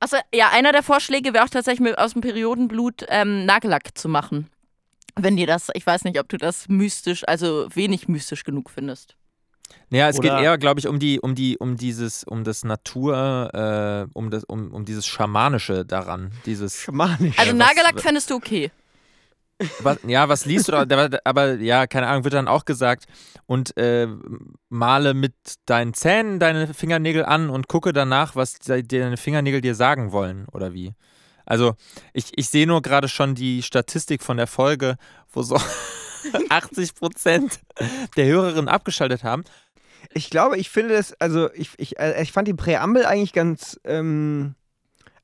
Also 0.00 0.16
ja, 0.34 0.50
einer 0.50 0.72
der 0.72 0.82
Vorschläge 0.82 1.32
wäre 1.32 1.44
auch 1.44 1.48
tatsächlich 1.48 1.96
aus 1.98 2.12
dem 2.12 2.22
Periodenblut 2.22 3.06
ähm, 3.08 3.46
Nagellack 3.46 3.96
zu 3.96 4.08
machen. 4.08 4.48
Wenn 5.16 5.36
dir 5.36 5.46
das, 5.46 5.68
ich 5.74 5.86
weiß 5.86 6.04
nicht, 6.04 6.18
ob 6.18 6.28
du 6.28 6.38
das 6.38 6.68
mystisch, 6.68 7.26
also 7.28 7.68
wenig 7.74 8.08
mystisch 8.08 8.44
genug 8.44 8.70
findest. 8.70 9.16
Naja, 9.90 10.08
es 10.08 10.20
geht 10.20 10.30
Oder- 10.30 10.42
eher, 10.42 10.58
glaube 10.58 10.80
ich, 10.80 10.86
um 10.88 10.98
die, 10.98 11.20
um 11.20 11.34
die, 11.34 11.58
um 11.58 11.76
dieses, 11.76 12.24
um 12.24 12.44
das 12.44 12.64
Natur, 12.64 13.50
äh, 13.52 14.10
um 14.14 14.30
das, 14.30 14.44
um, 14.44 14.72
um 14.72 14.84
dieses 14.84 15.06
Schamanische 15.06 15.84
daran. 15.84 16.32
Dieses, 16.46 16.76
Schamanisch. 16.80 17.38
Also 17.38 17.54
Nagellack 17.54 18.00
fändest 18.00 18.30
du 18.30 18.34
okay. 18.36 18.70
was, 19.80 19.98
ja, 20.06 20.28
was 20.28 20.44
liest 20.44 20.68
du 20.68 20.72
da? 20.72 21.08
Aber, 21.24 21.54
ja, 21.56 21.86
keine 21.86 22.06
Ahnung, 22.08 22.24
wird 22.24 22.34
dann 22.34 22.48
auch 22.48 22.64
gesagt. 22.64 23.04
Und 23.46 23.76
äh, 23.76 24.08
male 24.68 25.14
mit 25.14 25.34
deinen 25.66 25.94
Zähnen 25.94 26.38
deine 26.40 26.72
Fingernägel 26.74 27.24
an 27.24 27.48
und 27.48 27.68
gucke 27.68 27.92
danach, 27.92 28.34
was 28.34 28.58
de- 28.58 28.82
deine 28.82 29.16
Fingernägel 29.16 29.60
dir 29.60 29.74
sagen 29.74 30.10
wollen, 30.12 30.46
oder 30.52 30.72
wie? 30.72 30.94
Also, 31.46 31.74
ich, 32.12 32.26
ich 32.36 32.48
sehe 32.48 32.66
nur 32.66 32.82
gerade 32.82 33.08
schon 33.08 33.34
die 33.34 33.62
Statistik 33.62 34.22
von 34.22 34.36
der 34.36 34.46
Folge, 34.46 34.96
wo 35.32 35.42
so 35.42 35.56
80 36.48 36.94
Prozent 36.94 37.60
der 38.16 38.26
Hörerinnen 38.26 38.68
abgeschaltet 38.68 39.24
haben. 39.24 39.44
Ich 40.14 40.30
glaube, 40.30 40.58
ich 40.58 40.70
finde 40.70 40.94
das, 40.94 41.14
also 41.20 41.52
ich, 41.54 41.70
ich, 41.78 41.98
äh, 41.98 42.22
ich 42.22 42.32
fand 42.32 42.48
die 42.48 42.54
Präambel 42.54 43.06
eigentlich 43.06 43.32
ganz, 43.32 43.80
ähm, 43.84 44.54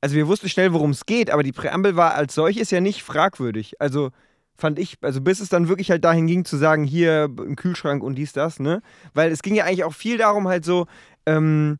also 0.01 0.15
wir 0.15 0.27
wussten 0.27 0.49
schnell, 0.49 0.73
worum 0.73 0.91
es 0.91 1.05
geht, 1.05 1.29
aber 1.29 1.43
die 1.43 1.51
Präambel 1.51 1.95
war 1.95 2.15
als 2.15 2.33
solches 2.33 2.71
ja 2.71 2.81
nicht 2.81 3.03
fragwürdig. 3.03 3.81
Also 3.81 4.11
fand 4.55 4.79
ich, 4.79 4.97
also 5.01 5.21
bis 5.21 5.39
es 5.39 5.49
dann 5.49 5.69
wirklich 5.69 5.91
halt 5.91 6.03
dahin 6.03 6.27
ging 6.27 6.45
zu 6.45 6.57
sagen, 6.57 6.83
hier 6.83 7.25
im 7.25 7.55
Kühlschrank 7.55 8.03
und 8.03 8.15
dies, 8.15 8.33
das, 8.33 8.59
ne? 8.59 8.81
Weil 9.13 9.31
es 9.31 9.41
ging 9.41 9.55
ja 9.55 9.65
eigentlich 9.65 9.83
auch 9.83 9.93
viel 9.93 10.17
darum 10.17 10.47
halt 10.47 10.65
so, 10.65 10.87
ähm, 11.25 11.79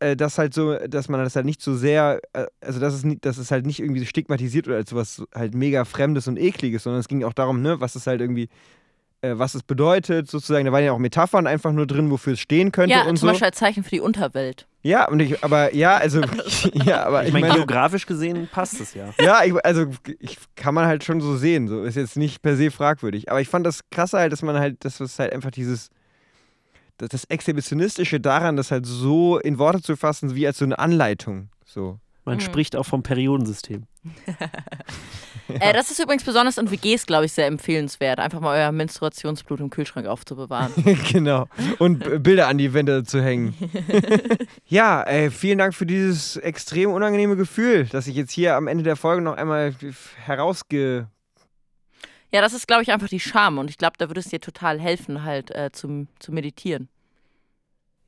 äh, 0.00 0.16
dass 0.16 0.38
halt 0.38 0.54
so, 0.54 0.74
dass 0.88 1.08
man 1.08 1.22
das 1.22 1.36
halt 1.36 1.46
nicht 1.46 1.62
so 1.62 1.74
sehr, 1.74 2.20
äh, 2.32 2.46
also 2.60 2.80
dass 2.80 2.94
es, 2.94 3.04
nicht, 3.04 3.24
dass 3.24 3.38
es 3.38 3.50
halt 3.50 3.66
nicht 3.66 3.80
irgendwie 3.80 4.04
stigmatisiert 4.06 4.66
oder 4.66 4.76
als 4.76 4.90
sowas 4.90 5.22
halt 5.34 5.54
mega 5.54 5.84
Fremdes 5.84 6.28
und 6.28 6.38
Ekliges, 6.38 6.82
sondern 6.84 7.00
es 7.00 7.08
ging 7.08 7.24
auch 7.24 7.32
darum, 7.32 7.62
ne, 7.62 7.80
was 7.80 7.94
es 7.94 8.06
halt 8.06 8.20
irgendwie, 8.20 8.48
äh, 9.22 9.32
was 9.36 9.54
es 9.54 9.62
bedeutet, 9.62 10.30
sozusagen. 10.30 10.64
Da 10.66 10.72
waren 10.72 10.84
ja 10.84 10.92
auch 10.92 10.98
Metaphern 10.98 11.46
einfach 11.46 11.72
nur 11.72 11.86
drin, 11.86 12.10
wofür 12.10 12.34
es 12.34 12.40
stehen 12.40 12.72
könnte 12.72 12.94
Ja, 12.94 13.02
und 13.02 13.16
zum 13.18 13.28
so. 13.28 13.32
Beispiel 13.32 13.46
als 13.46 13.58
Zeichen 13.58 13.84
für 13.84 13.90
die 13.90 14.00
Unterwelt. 14.00 14.66
Ja, 14.82 15.08
und 15.08 15.20
ich, 15.20 15.42
aber 15.42 15.74
ja, 15.74 15.96
also, 15.96 16.20
ja, 16.74 17.04
aber 17.04 17.22
Ich 17.22 17.28
ich 17.28 17.32
meine, 17.32 17.46
meine, 17.46 17.58
geografisch 17.58 18.06
gesehen 18.06 18.48
passt 18.52 18.80
es 18.80 18.94
ja. 18.94 19.10
ja, 19.18 19.42
ich, 19.44 19.54
also 19.64 19.86
ich 20.20 20.38
kann 20.56 20.74
man 20.74 20.86
halt 20.86 21.04
schon 21.04 21.20
so 21.20 21.36
sehen, 21.36 21.68
so 21.68 21.84
ist 21.84 21.96
jetzt 21.96 22.16
nicht 22.16 22.42
per 22.42 22.56
se 22.56 22.70
fragwürdig. 22.70 23.30
Aber 23.30 23.40
ich 23.40 23.48
fand 23.48 23.64
das 23.66 23.80
krasse 23.90 24.18
halt, 24.18 24.32
dass 24.32 24.42
man 24.42 24.58
halt, 24.58 24.84
dass 24.84 25.00
es 25.00 25.18
halt 25.18 25.32
einfach 25.32 25.50
dieses, 25.50 25.88
das, 26.98 27.08
das 27.10 27.24
Exhibitionistische 27.24 28.20
daran, 28.20 28.56
das 28.56 28.70
halt 28.70 28.86
so 28.86 29.38
in 29.38 29.58
Worte 29.58 29.82
zu 29.82 29.96
fassen, 29.96 30.34
wie 30.34 30.46
als 30.46 30.58
so 30.58 30.64
eine 30.64 30.78
Anleitung. 30.78 31.48
So. 31.64 31.98
Man 32.24 32.36
Mhm. 32.36 32.40
spricht 32.40 32.76
auch 32.76 32.84
vom 32.86 33.02
Periodensystem. 33.02 33.86
Äh, 35.60 35.74
das 35.74 35.90
ist 35.90 35.98
übrigens 36.00 36.24
besonders 36.24 36.56
in 36.56 36.70
WGs, 36.70 37.04
glaube 37.04 37.26
ich, 37.26 37.32
sehr 37.32 37.46
empfehlenswert, 37.46 38.18
einfach 38.18 38.40
mal 38.40 38.58
euer 38.58 38.72
Menstruationsblut 38.72 39.60
im 39.60 39.68
Kühlschrank 39.68 40.06
aufzubewahren. 40.06 40.72
genau. 41.12 41.48
Und 41.78 41.98
Bilder 42.22 42.48
an 42.48 42.56
die 42.56 42.72
Wände 42.72 43.04
zu 43.04 43.22
hängen. 43.22 43.54
ja, 44.64 45.02
ey, 45.02 45.30
vielen 45.30 45.58
Dank 45.58 45.74
für 45.74 45.84
dieses 45.84 46.38
extrem 46.38 46.90
unangenehme 46.92 47.36
Gefühl, 47.36 47.84
das 47.92 48.06
ich 48.06 48.16
jetzt 48.16 48.32
hier 48.32 48.56
am 48.56 48.68
Ende 48.68 48.84
der 48.84 48.96
Folge 48.96 49.20
noch 49.20 49.36
einmal 49.36 49.74
herausge. 50.24 51.08
Ja, 52.34 52.40
das 52.40 52.52
ist, 52.52 52.66
glaube 52.66 52.82
ich, 52.82 52.90
einfach 52.90 53.06
die 53.08 53.20
Scham 53.20 53.58
und 53.58 53.70
ich 53.70 53.78
glaube, 53.78 53.94
da 53.96 54.08
würde 54.08 54.18
es 54.18 54.26
dir 54.26 54.40
total 54.40 54.80
helfen, 54.80 55.22
halt 55.22 55.52
äh, 55.52 55.70
zum, 55.72 56.08
zu 56.18 56.32
meditieren. 56.32 56.88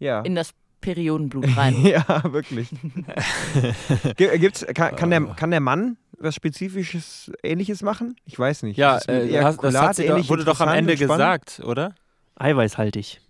Ja. 0.01 0.23
In 0.23 0.35
das 0.35 0.51
Periodenblut 0.81 1.47
rein. 1.57 1.81
ja, 1.87 2.25
wirklich. 2.33 2.69
Gi- 4.17 4.39
Gibt's, 4.39 4.67
kann, 4.75 4.97
kann, 4.97 5.11
der, 5.11 5.25
kann 5.37 5.53
der 5.53 5.61
Mann 5.61 5.97
was 6.19 6.35
Spezifisches 6.35 7.31
Ähnliches 7.45 7.83
machen? 7.83 8.17
Ich 8.25 8.37
weiß 8.37 8.65
nicht. 8.65 8.77
Ja, 8.79 8.95
mit 9.07 9.31
äh, 9.31 9.43
hast, 9.45 9.63
das 9.63 9.79
hat 9.79 9.95
sie 9.95 10.07
doch, 10.07 10.15
ähnlich 10.15 10.29
wurde 10.29 10.45
doch 10.45 10.61
am 10.61 10.71
Ende 10.71 10.97
gesagt, 10.97 11.61
oder? 11.63 11.95
Eiweißhaltig. 12.35 13.21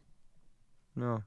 Ja. 0.94 1.20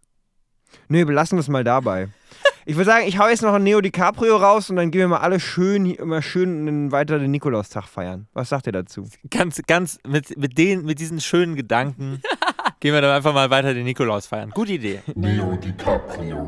Nö, 0.88 1.06
belassen 1.06 1.38
wir 1.38 1.42
es 1.42 1.48
mal 1.48 1.64
dabei. 1.64 2.08
Ich 2.70 2.76
würde 2.76 2.86
sagen, 2.86 3.08
ich 3.08 3.18
hau 3.18 3.28
jetzt 3.28 3.42
noch 3.42 3.56
ein 3.56 3.64
Neo 3.64 3.82
DiCaprio 3.82 4.36
raus 4.38 4.70
und 4.70 4.76
dann 4.76 4.92
gehen 4.92 5.00
wir 5.00 5.08
mal 5.08 5.18
alle 5.18 5.40
schön, 5.40 5.88
immer 5.88 6.22
schön 6.22 6.68
einen 6.68 6.92
weiteren 6.92 7.32
Nikolaustag 7.32 7.86
feiern. 7.86 8.28
Was 8.34 8.50
sagt 8.50 8.68
ihr 8.68 8.72
dazu? 8.72 9.10
Ganz, 9.32 9.60
ganz 9.66 9.98
mit, 10.08 10.38
mit, 10.38 10.56
den, 10.56 10.86
mit 10.86 11.00
diesen 11.00 11.20
schönen 11.20 11.56
Gedanken 11.56 12.22
gehen 12.80 12.94
wir 12.94 13.02
dann 13.02 13.10
einfach 13.10 13.34
mal 13.34 13.50
weiter 13.50 13.74
den 13.74 13.86
Nikolaus 13.86 14.28
feiern. 14.28 14.52
Gute 14.52 14.74
Idee. 14.74 15.00
Leo 15.16 15.56
DiCaprio. 15.56 16.48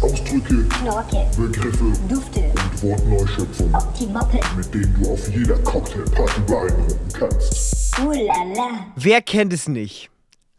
Ausdrücke, 0.00 0.64
Knorke, 0.64 1.26
Begriffe 1.36 1.92
Dufte, 2.08 2.40
und 2.40 2.82
Wortneuschöpfungen, 2.82 3.72
Optimoppe, 3.76 4.40
mit 4.56 4.74
denen 4.74 5.00
du 5.00 5.12
auf 5.12 5.28
jeder 5.28 5.58
Cocktailparty 5.58 6.40
beeindrucken 6.40 7.08
kannst. 7.12 8.00
uh 8.00 8.10
la 8.10 8.44
la. 8.56 8.86
Wer 8.96 9.22
kennt 9.22 9.52
es 9.52 9.68
nicht? 9.68 10.10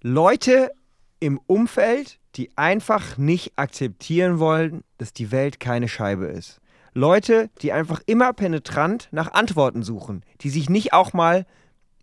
Leute 0.02 0.72
im 1.20 1.40
Umfeld, 1.48 2.20
die 2.36 2.56
einfach 2.58 3.18
nicht 3.18 3.54
akzeptieren 3.58 4.40
wollen, 4.40 4.84
dass 4.98 5.14
die 5.14 5.32
Welt 5.32 5.60
keine 5.60 5.88
Scheibe 5.88 6.26
ist. 6.26 6.60
Leute, 6.94 7.50
die 7.62 7.72
einfach 7.74 8.02
immer 8.06 8.34
penetrant 8.34 9.08
nach 9.12 9.34
Antworten 9.34 9.84
suchen, 9.84 10.24
die 10.42 10.50
sich 10.50 10.70
nicht 10.70 10.94
auch 10.94 11.14
mal 11.14 11.46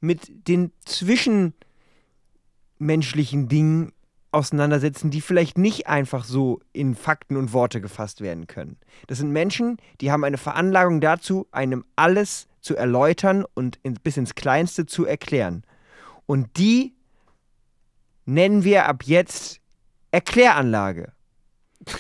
mit 0.01 0.49
den 0.49 0.73
zwischenmenschlichen 0.85 3.49
Dingen 3.49 3.93
auseinandersetzen, 4.33 5.11
die 5.11 5.21
vielleicht 5.21 5.59
nicht 5.59 5.87
einfach 5.87 6.25
so 6.25 6.61
in 6.73 6.95
Fakten 6.95 7.37
und 7.37 7.53
Worte 7.53 7.81
gefasst 7.81 8.21
werden 8.21 8.47
können. 8.47 8.79
Das 9.07 9.19
sind 9.19 9.31
Menschen, 9.31 9.77
die 10.01 10.11
haben 10.11 10.25
eine 10.25 10.39
Veranlagung 10.39 11.01
dazu, 11.01 11.47
einem 11.53 11.85
alles 11.97 12.49
zu 12.61 12.77
erläutern 12.77 13.45
und 13.55 13.79
in, 13.83 13.95
bis 13.95 14.17
ins 14.17 14.35
Kleinste 14.35 14.87
zu 14.87 15.05
erklären. 15.05 15.65
Und 16.27 16.57
die 16.57 16.95
nennen 18.25 18.65
wir 18.65 18.87
ab 18.87 19.03
jetzt 19.05 19.61
Erkläranlage. 20.11 21.13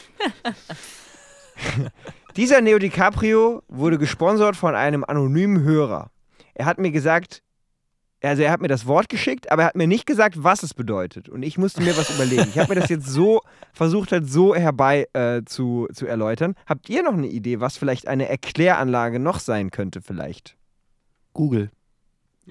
Dieser 2.36 2.60
Neo 2.60 2.78
DiCaprio 2.78 3.62
wurde 3.68 3.98
gesponsert 3.98 4.56
von 4.56 4.74
einem 4.74 5.04
anonymen 5.04 5.62
Hörer. 5.62 6.10
Er 6.54 6.66
hat 6.66 6.78
mir 6.78 6.90
gesagt, 6.90 7.42
also 8.22 8.42
er 8.42 8.52
hat 8.52 8.60
mir 8.60 8.68
das 8.68 8.86
Wort 8.86 9.08
geschickt, 9.08 9.50
aber 9.50 9.62
er 9.62 9.68
hat 9.68 9.76
mir 9.76 9.86
nicht 9.86 10.06
gesagt, 10.06 10.42
was 10.42 10.62
es 10.62 10.74
bedeutet. 10.74 11.28
Und 11.28 11.42
ich 11.42 11.58
musste 11.58 11.82
mir 11.82 11.96
was 11.96 12.10
überlegen. 12.14 12.48
Ich 12.48 12.58
habe 12.58 12.74
mir 12.74 12.80
das 12.80 12.88
jetzt 12.88 13.06
so 13.06 13.40
versucht, 13.72 14.12
halt 14.12 14.30
so 14.30 14.54
herbei 14.54 15.08
äh, 15.12 15.42
zu, 15.44 15.88
zu 15.92 16.06
erläutern. 16.06 16.54
Habt 16.66 16.88
ihr 16.88 17.02
noch 17.02 17.14
eine 17.14 17.26
Idee, 17.26 17.60
was 17.60 17.76
vielleicht 17.76 18.06
eine 18.06 18.28
Erkläranlage 18.28 19.18
noch 19.18 19.40
sein 19.40 19.70
könnte, 19.70 20.02
vielleicht? 20.02 20.56
Google. 21.32 21.70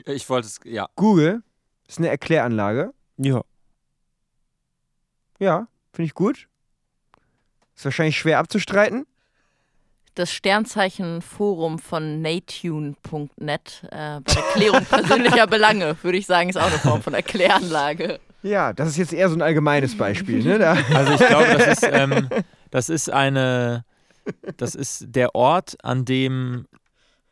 Ich 0.06 0.30
wollte 0.30 0.48
es, 0.48 0.60
ja. 0.66 0.88
Google 0.96 1.44
ist 1.88 2.00
eine 2.00 2.10
Erkläranlage. 2.10 2.94
Ja. 3.18 3.42
Ja, 5.42 5.68
finde 5.92 6.06
ich 6.06 6.14
gut. 6.14 6.48
Ist 7.76 7.84
wahrscheinlich 7.86 8.18
schwer 8.18 8.38
abzustreiten. 8.38 9.08
das 10.14 10.32
Sternzeichenforum 10.32 11.80
von 11.80 12.22
natune.net 12.22 13.88
äh, 13.92 14.20
bei 14.20 14.34
der 14.34 14.44
Klärung 14.54 14.86
persönlicher 14.86 15.48
Belange, 15.48 15.98
würde 16.04 16.18
ich 16.20 16.28
sagen, 16.28 16.50
ist 16.50 16.58
auch 16.58 16.68
eine 16.68 16.78
Form 16.78 17.02
von 17.02 17.16
Erkläranlage. 17.16 18.20
Ja, 18.44 18.72
das 18.74 18.90
ist 18.90 18.98
jetzt 18.98 19.14
eher 19.14 19.30
so 19.30 19.36
ein 19.36 19.42
allgemeines 19.42 19.98
Beispiel. 19.98 20.44
Ne? 20.44 20.60
Da, 20.60 20.74
Also 20.94 21.14
ich 21.14 21.28
glaube, 21.28 21.58
das 21.58 21.68
ist, 21.68 21.90
ähm, 21.92 22.30
das 22.70 22.90
ist 22.90 23.10
eine, 23.10 23.84
das 24.58 24.76
ist 24.76 25.06
der 25.08 25.34
Ort, 25.34 25.76
an 25.84 26.06
dem 26.06 26.68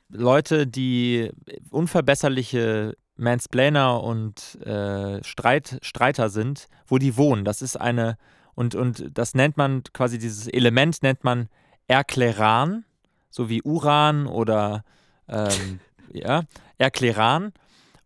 Leute, 0.09 0.65
die 0.65 1.29
unverbesserliche 1.69 2.95
Mansplainer 3.19 4.01
und 4.01 4.55
äh, 4.65 5.23
Streit, 5.23 5.79
Streiter 5.81 6.29
sind, 6.29 6.67
wo 6.87 6.97
die 6.97 7.17
wohnen. 7.17 7.45
Das 7.45 7.61
ist 7.61 7.75
eine, 7.75 8.17
und, 8.55 8.75
und 8.75 9.05
das 9.13 9.35
nennt 9.35 9.57
man 9.57 9.83
quasi, 9.93 10.17
dieses 10.17 10.47
Element 10.47 11.03
nennt 11.03 11.23
man 11.23 11.49
Erkläran, 11.87 12.85
so 13.29 13.49
wie 13.49 13.61
Uran 13.63 14.27
oder 14.27 14.83
ähm, 15.27 15.79
ja, 16.13 16.43
Erkläran. 16.77 17.53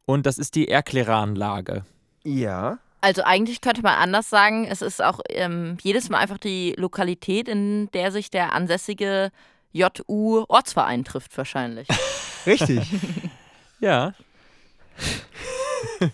Und 0.06 0.26
das 0.26 0.38
ist 0.38 0.56
die 0.56 0.67
Erkläranlage. 0.67 1.84
ja. 2.23 2.80
Also 3.02 3.21
eigentlich 3.23 3.60
könnte 3.60 3.82
man 3.82 3.95
anders 3.95 4.30
sagen, 4.30 4.65
es 4.65 4.82
ist 4.82 5.04
auch 5.04 5.19
ähm, 5.28 5.76
jedes 5.82 6.10
Mal 6.10 6.19
einfach 6.19 6.38
die 6.38 6.73
Lokalität, 6.78 7.49
in 7.49 7.91
der 7.91 8.13
sich 8.13 8.32
der 8.32 8.54
ansässige 8.54 9.30
JU-Ortsverein 9.73 11.04
trifft 11.04 11.38
wahrscheinlich. 11.38 11.89
Richtig. 12.45 12.82
Ja, 13.80 14.13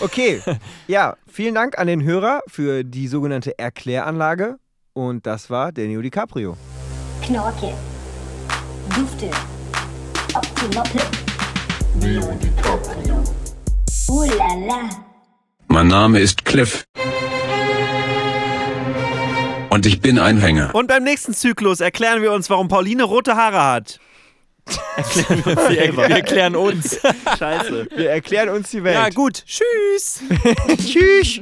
Okay. 0.00 0.40
Ja, 0.86 1.16
vielen 1.30 1.54
Dank 1.54 1.78
an 1.78 1.86
den 1.86 2.02
Hörer 2.02 2.40
für 2.46 2.84
die 2.84 3.06
sogenannte 3.06 3.58
Erkläranlage. 3.58 4.58
Und 4.94 5.26
das 5.26 5.50
war 5.50 5.72
Daniel 5.72 6.00
DiCaprio. 6.02 6.56
Knorke, 7.22 7.74
Dufte, 8.96 9.30
Optimoppe, 10.34 11.00
Leo 12.00 12.32
DiCaprio. 12.32 13.22
oh 14.08 14.24
la 14.24 14.54
la, 14.66 14.88
Mein 15.68 15.88
Name 15.88 16.18
ist 16.18 16.44
Cliff. 16.46 16.84
Und 19.68 19.86
ich 19.86 20.00
bin 20.00 20.18
ein 20.18 20.38
Hänger. 20.38 20.74
Und 20.74 20.88
beim 20.88 21.04
nächsten 21.04 21.32
Zyklus 21.34 21.80
erklären 21.80 22.22
wir 22.22 22.32
uns, 22.32 22.50
warum 22.50 22.68
Pauline 22.68 23.04
rote 23.04 23.36
Haare 23.36 23.62
hat. 23.62 24.00
Erklären 24.96 25.44
wir 25.44 25.56
uns 25.56 25.68
wir, 25.68 25.96
wir 25.96 26.16
erklären 26.16 26.56
uns. 26.56 27.00
Scheiße. 27.38 27.86
Wir 27.94 28.10
erklären 28.10 28.48
uns 28.50 28.70
die 28.70 28.84
Welt. 28.84 28.94
Ja, 28.96 29.08
gut. 29.08 29.44
Tschüss. 29.46 30.22
Tschüss. 30.78 31.40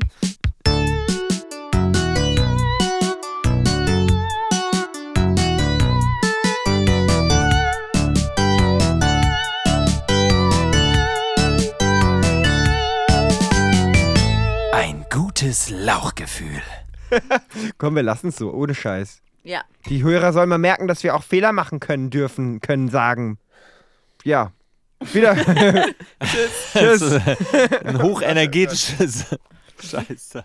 Ein 14.72 15.04
gutes 15.10 15.70
Lauchgefühl. 15.70 16.62
Komm, 17.78 17.96
wir 17.96 18.02
lassen 18.02 18.28
es 18.28 18.36
so, 18.36 18.52
ohne 18.52 18.74
Scheiß. 18.74 19.22
Ja. 19.48 19.62
Die 19.88 20.02
Hörer 20.02 20.32
sollen 20.32 20.50
mal 20.50 20.58
merken, 20.58 20.88
dass 20.88 21.02
wir 21.02 21.14
auch 21.14 21.24
Fehler 21.24 21.52
machen 21.52 21.80
können, 21.80 22.10
dürfen, 22.10 22.60
können 22.60 22.88
sagen. 22.88 23.38
Ja. 24.22 24.52
Wieder. 25.12 25.36
Tschüss. 26.72 27.20
Ein 27.84 28.02
hochenergetisches. 28.02 29.36
Scheiße. 29.82 30.44